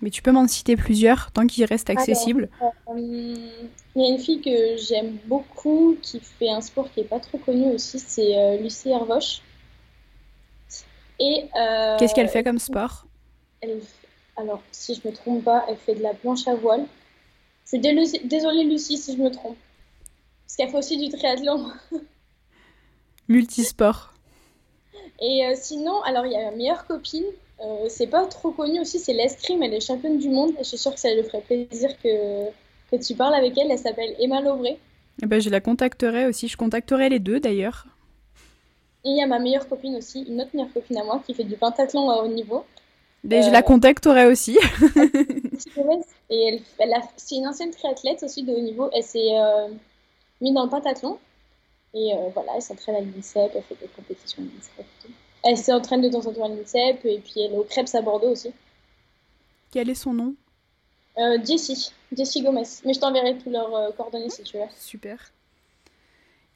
Mais 0.00 0.10
tu 0.10 0.22
peux 0.22 0.30
m'en 0.30 0.46
citer 0.46 0.76
plusieurs 0.76 1.32
tant 1.32 1.48
qu'il 1.48 1.64
reste 1.64 1.90
accessible. 1.90 2.48
Euh, 2.62 2.94
il 2.96 3.72
y 3.96 4.04
a 4.04 4.08
une 4.08 4.20
fille 4.20 4.40
que 4.40 4.76
j'aime 4.76 5.16
beaucoup 5.26 5.96
qui 6.00 6.20
fait 6.20 6.48
un 6.48 6.60
sport 6.60 6.88
qui 6.92 7.00
est 7.00 7.08
pas 7.08 7.18
trop 7.18 7.38
connu 7.38 7.74
aussi, 7.74 7.98
c'est 7.98 8.38
euh, 8.38 8.56
Lucie 8.58 8.90
Hervoche. 8.90 9.42
Et 11.18 11.48
qu'est-ce 11.98 12.14
qu'elle 12.14 12.28
fait 12.28 12.44
comme 12.44 12.60
sport? 12.60 13.04
Alors, 14.36 14.62
si 14.70 14.94
je 14.94 15.08
me 15.08 15.12
trompe 15.12 15.42
pas, 15.42 15.64
elle 15.68 15.76
fait 15.76 15.96
de 15.96 16.02
la 16.04 16.14
planche 16.14 16.46
à 16.46 16.54
voile. 16.54 16.86
Je 17.64 17.76
suis 17.76 18.20
désolée 18.24 18.62
Lucie 18.62 18.96
si 18.96 19.16
je 19.16 19.20
me 19.20 19.30
trompe, 19.30 19.56
parce 20.46 20.56
qu'elle 20.56 20.70
fait 20.70 20.78
aussi 20.78 20.96
du 20.96 21.10
triathlon. 21.10 21.72
Multisport. 23.28 24.14
Et 25.20 25.42
sinon, 25.56 26.00
alors 26.02 26.26
il 26.26 26.32
y 26.32 26.36
a 26.36 26.50
ma 26.50 26.56
meilleure 26.56 26.86
copine 26.86 27.26
euh, 27.60 27.86
c'est 27.88 28.06
pas 28.06 28.24
trop 28.26 28.52
connu 28.52 28.80
aussi, 28.80 28.98
c'est 28.98 29.12
l'escrime, 29.12 29.62
elle 29.62 29.74
est 29.74 29.80
championne 29.80 30.18
du 30.18 30.28
monde 30.28 30.50
et 30.52 30.62
je 30.62 30.68
suis 30.68 30.78
sûre 30.78 30.94
que 30.94 31.00
ça 31.00 31.12
lui 31.12 31.24
ferait 31.24 31.40
plaisir 31.40 31.90
que, 32.00 32.46
que 32.90 33.02
tu 33.02 33.14
parles 33.14 33.34
avec 33.34 33.58
elle. 33.58 33.70
Elle 33.70 33.78
s'appelle 33.78 34.14
Emma 34.20 34.40
Lovray. 34.40 34.78
Eh 35.22 35.26
ben, 35.26 35.40
je 35.40 35.50
la 35.50 35.60
contacterai 35.60 36.26
aussi, 36.26 36.46
je 36.46 36.56
contacterai 36.56 37.08
les 37.08 37.18
deux 37.18 37.40
d'ailleurs. 37.40 37.86
Et 39.04 39.10
il 39.10 39.16
y 39.16 39.22
a 39.22 39.26
ma 39.26 39.40
meilleure 39.40 39.68
copine 39.68 39.96
aussi, 39.96 40.22
une 40.22 40.40
autre 40.40 40.50
meilleure 40.54 40.72
copine 40.72 40.98
à 40.98 41.04
moi 41.04 41.20
qui 41.26 41.34
fait 41.34 41.44
du 41.44 41.56
pentathlon 41.56 42.10
à 42.10 42.22
haut 42.22 42.28
niveau. 42.28 42.64
Ben, 43.24 43.42
Je 43.42 43.50
la 43.50 43.58
euh, 43.58 43.62
contacterai 43.62 44.26
aussi. 44.26 44.56
et 46.30 46.60
elle, 46.78 46.92
c'est 47.16 47.36
une 47.36 47.48
ancienne 47.48 47.72
triathlète 47.72 48.22
aussi 48.22 48.44
de 48.44 48.52
haut 48.52 48.60
niveau. 48.60 48.88
Elle 48.92 49.02
s'est 49.02 49.36
euh, 49.36 49.68
mise 50.40 50.54
dans 50.54 50.64
le 50.64 50.70
pentathlon. 50.70 51.18
Et 51.94 52.12
voilà, 52.34 52.52
elle 52.56 52.62
s'entraîne 52.62 52.96
à 52.96 53.00
l'INSEP, 53.00 53.52
elle 53.54 53.62
fait 53.62 53.76
des 53.80 53.88
compétitions 53.88 54.42
à 54.42 54.44
l'INSEP. 54.44 54.86
Elle 55.44 55.56
s'entraîne 55.56 56.02
de 56.02 56.10
temps 56.10 56.26
en 56.26 56.32
temps 56.32 56.44
à 56.44 56.48
l'INSEP 56.48 57.04
et 57.04 57.18
puis 57.18 57.40
elle 57.40 57.54
est 57.54 57.56
au 57.56 57.64
Krebs 57.64 57.94
à 57.94 58.02
Bordeaux 58.02 58.30
aussi. 58.30 58.52
Quel 59.70 59.88
est 59.88 59.94
son 59.94 60.12
nom? 60.12 60.34
Euh, 61.18 61.38
Jessie, 61.44 61.92
Jessie 62.16 62.42
Gomez. 62.42 62.62
Mais 62.84 62.94
je 62.94 63.00
t'enverrai 63.00 63.36
tous 63.38 63.50
leurs 63.50 63.74
euh, 63.74 63.90
coordonnées 63.92 64.30
si 64.30 64.42
tu 64.42 64.56
veux. 64.56 64.64
Super. 64.76 65.32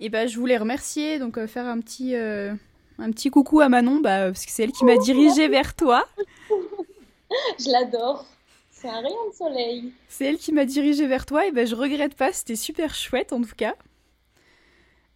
Et 0.01 0.07
eh 0.07 0.09
bah, 0.09 0.23
ben, 0.23 0.29
je 0.29 0.38
voulais 0.38 0.57
remercier, 0.57 1.18
donc 1.18 1.38
euh, 1.38 1.47
faire 1.47 1.66
un 1.66 1.81
petit, 1.81 2.16
euh, 2.16 2.55
un 2.99 3.11
petit 3.11 3.31
coucou 3.31 3.61
à 3.61 3.68
Manon, 3.68 4.01
bah, 4.01 4.27
parce 4.27 4.45
que 4.45 4.51
c'est 4.51 4.64
elle 4.64 4.73
qui 4.73 4.85
m'a 4.85 4.97
dirigée 4.97 5.49
vers 5.49 5.75
toi. 5.75 6.07
je 6.51 7.71
l'adore. 7.71 8.27
C'est 8.71 8.88
un 8.88 9.01
rayon 9.01 9.31
de 9.31 9.35
soleil. 9.35 9.92
C'est 10.09 10.25
elle 10.25 10.38
qui 10.38 10.53
m'a 10.53 10.64
dirigée 10.64 11.07
vers 11.07 11.25
toi, 11.25 11.47
et 11.47 11.53
ben 11.53 11.64
je 11.64 11.77
regrette 11.77 12.16
pas, 12.16 12.33
c'était 12.33 12.57
super 12.57 12.97
chouette 12.97 13.33
en 13.33 13.40
tout 13.40 13.55
cas. 13.57 13.77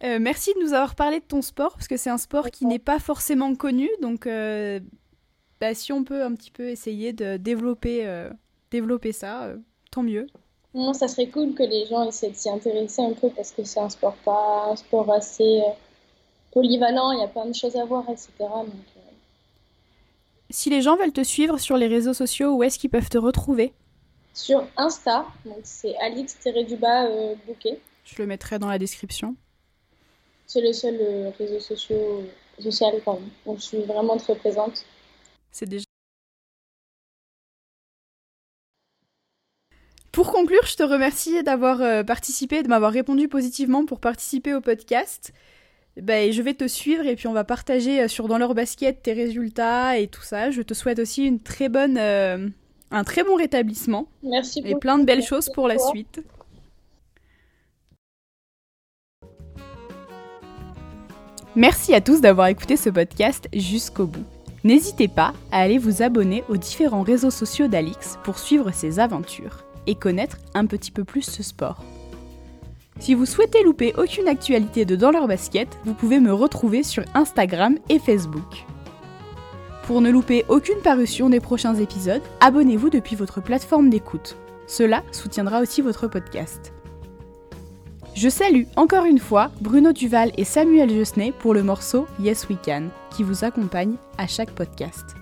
Euh, 0.03 0.19
merci 0.21 0.53
de 0.53 0.59
nous 0.59 0.73
avoir 0.73 0.95
parlé 0.95 1.19
de 1.19 1.25
ton 1.25 1.41
sport, 1.41 1.73
parce 1.73 1.87
que 1.87 1.97
c'est 1.97 2.09
un 2.09 2.19
sport 2.19 2.51
qui 2.51 2.65
n'est 2.65 2.79
pas 2.79 2.99
forcément 2.99 3.55
connu. 3.55 3.89
Donc, 4.01 4.27
euh, 4.27 4.79
bah, 5.59 5.73
si 5.73 5.91
on 5.91 6.03
peut 6.03 6.23
un 6.23 6.33
petit 6.35 6.51
peu 6.51 6.69
essayer 6.69 7.13
de 7.13 7.37
développer, 7.37 8.05
euh, 8.05 8.29
développer 8.69 9.11
ça, 9.11 9.53
tant 9.91 10.03
mieux. 10.03 10.27
Non, 10.75 10.93
ça 10.93 11.07
serait 11.07 11.29
cool 11.29 11.55
que 11.55 11.63
les 11.63 11.87
gens 11.87 12.07
essaient 12.07 12.29
de 12.29 12.35
s'y 12.35 12.49
intéresser 12.49 13.01
un 13.01 13.13
peu, 13.13 13.29
parce 13.31 13.51
que 13.51 13.63
c'est 13.63 13.79
un 13.79 13.89
sport, 13.89 14.15
pas, 14.23 14.67
un 14.71 14.75
sport 14.75 15.11
assez 15.11 15.63
polyvalent, 16.51 17.11
il 17.13 17.19
y 17.19 17.23
a 17.23 17.27
plein 17.27 17.47
de 17.47 17.55
choses 17.55 17.75
à 17.75 17.85
voir, 17.85 18.03
etc. 18.09 18.29
Si 20.49 20.69
les 20.69 20.81
gens 20.81 20.95
veulent 20.95 21.11
te 21.11 21.23
suivre 21.23 21.57
sur 21.57 21.75
les 21.75 21.87
réseaux 21.87 22.13
sociaux, 22.13 22.55
où 22.55 22.63
est-ce 22.63 22.77
qu'ils 22.77 22.91
peuvent 22.91 23.09
te 23.09 23.17
retrouver? 23.17 23.73
Sur 24.33 24.67
Insta, 24.77 25.25
donc 25.45 25.61
c'est 25.63 25.97
alix-du-bas 25.97 27.07
bouquet. 27.47 27.81
Je 28.03 28.21
le 28.21 28.27
mettrai 28.27 28.59
dans 28.59 28.67
la 28.67 28.77
description. 28.77 29.35
C'est 30.47 30.61
le 30.61 30.71
seul 30.71 30.97
euh, 31.01 31.29
réseau 31.37 31.59
social 31.59 32.93
où 33.45 33.55
je 33.57 33.61
suis 33.61 33.81
vraiment 33.81 34.15
très 34.15 34.33
présente. 34.35 34.85
C'est 35.51 35.67
déjà. 35.67 35.83
Pour 40.13 40.31
conclure, 40.31 40.65
je 40.65 40.77
te 40.77 40.83
remercie 40.83 41.43
d'avoir 41.43 41.81
euh, 41.81 42.03
participé, 42.03 42.63
de 42.63 42.69
m'avoir 42.69 42.93
répondu 42.93 43.27
positivement 43.27 43.85
pour 43.85 43.99
participer 43.99 44.53
au 44.53 44.61
podcast. 44.61 45.33
Ben, 45.97 46.31
je 46.31 46.41
vais 46.41 46.53
te 46.53 46.67
suivre 46.67 47.05
et 47.05 47.15
puis 47.15 47.27
on 47.27 47.33
va 47.33 47.43
partager 47.43 48.03
euh, 48.03 48.07
sur 48.07 48.29
Dans 48.29 48.37
leur 48.37 48.55
basket 48.55 49.03
tes 49.03 49.13
résultats 49.13 49.97
et 49.97 50.07
tout 50.07 50.23
ça. 50.23 50.49
Je 50.49 50.61
te 50.61 50.73
souhaite 50.73 50.99
aussi 50.99 51.25
une 51.25 51.41
très 51.41 51.67
bonne, 51.67 51.97
un 51.97 53.03
très 53.03 53.25
bon 53.25 53.35
rétablissement. 53.35 54.07
Merci 54.23 54.61
Et 54.63 54.75
plein 54.75 54.97
de 54.97 55.03
belles 55.03 55.23
choses 55.23 55.49
pour 55.53 55.67
la 55.67 55.77
suite. 55.77 56.21
Merci 61.57 61.95
à 61.95 62.01
tous 62.01 62.21
d'avoir 62.21 62.49
écouté 62.49 62.77
ce 62.77 62.91
podcast 62.91 63.49
jusqu'au 63.51 64.05
bout. 64.05 64.23
N'hésitez 64.63 65.07
pas 65.07 65.33
à 65.51 65.61
aller 65.61 65.79
vous 65.79 66.03
abonner 66.03 66.43
aux 66.49 66.55
différents 66.55 67.01
réseaux 67.01 67.31
sociaux 67.31 67.67
d'Alix 67.67 68.19
pour 68.23 68.37
suivre 68.37 68.69
ses 68.69 68.99
aventures 68.99 69.65
et 69.87 69.95
connaître 69.95 70.37
un 70.53 70.67
petit 70.67 70.91
peu 70.91 71.03
plus 71.03 71.23
ce 71.23 71.41
sport. 71.41 71.83
Si 72.99 73.15
vous 73.15 73.25
souhaitez 73.25 73.63
louper 73.63 73.95
aucune 73.97 74.27
actualité 74.27 74.85
de 74.85 74.95
Dans 74.95 75.09
leur 75.09 75.27
basket, 75.27 75.67
vous 75.83 75.95
pouvez 75.95 76.19
me 76.19 76.31
retrouver 76.31 76.83
sur 76.83 77.03
Instagram 77.15 77.79
et 77.89 77.97
Facebook. 77.97 78.67
Pour 79.87 80.01
ne 80.01 80.11
louper 80.11 80.45
aucune 80.49 80.83
parution 80.83 81.27
des 81.27 81.39
prochains 81.39 81.73
épisodes, 81.73 82.21
abonnez-vous 82.39 82.91
depuis 82.91 83.15
votre 83.15 83.41
plateforme 83.41 83.89
d'écoute. 83.89 84.37
Cela 84.67 85.01
soutiendra 85.11 85.61
aussi 85.61 85.81
votre 85.81 86.07
podcast. 86.07 86.71
Je 88.17 88.29
salue 88.29 88.63
encore 88.77 89.05
une 89.05 89.19
fois 89.19 89.51
Bruno 89.61 89.91
Duval 89.93 90.31
et 90.37 90.43
Samuel 90.43 90.89
Josnay 90.89 91.31
pour 91.37 91.53
le 91.53 91.61
morceau 91.61 92.07
Yes 92.19 92.49
We 92.49 92.57
Can, 92.65 92.85
qui 93.15 93.21
vous 93.21 93.43
accompagne 93.43 93.93
à 94.17 94.25
chaque 94.25 94.49
podcast. 94.49 95.13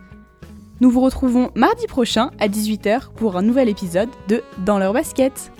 Nous 0.80 0.90
vous 0.90 1.02
retrouvons 1.02 1.52
mardi 1.56 1.88
prochain 1.88 2.32
à 2.40 2.48
18h 2.48 3.12
pour 3.18 3.36
un 3.36 3.42
nouvel 3.42 3.68
épisode 3.68 4.08
de 4.30 4.42
Dans 4.60 4.80
leur 4.80 4.94
basket. 4.94 5.52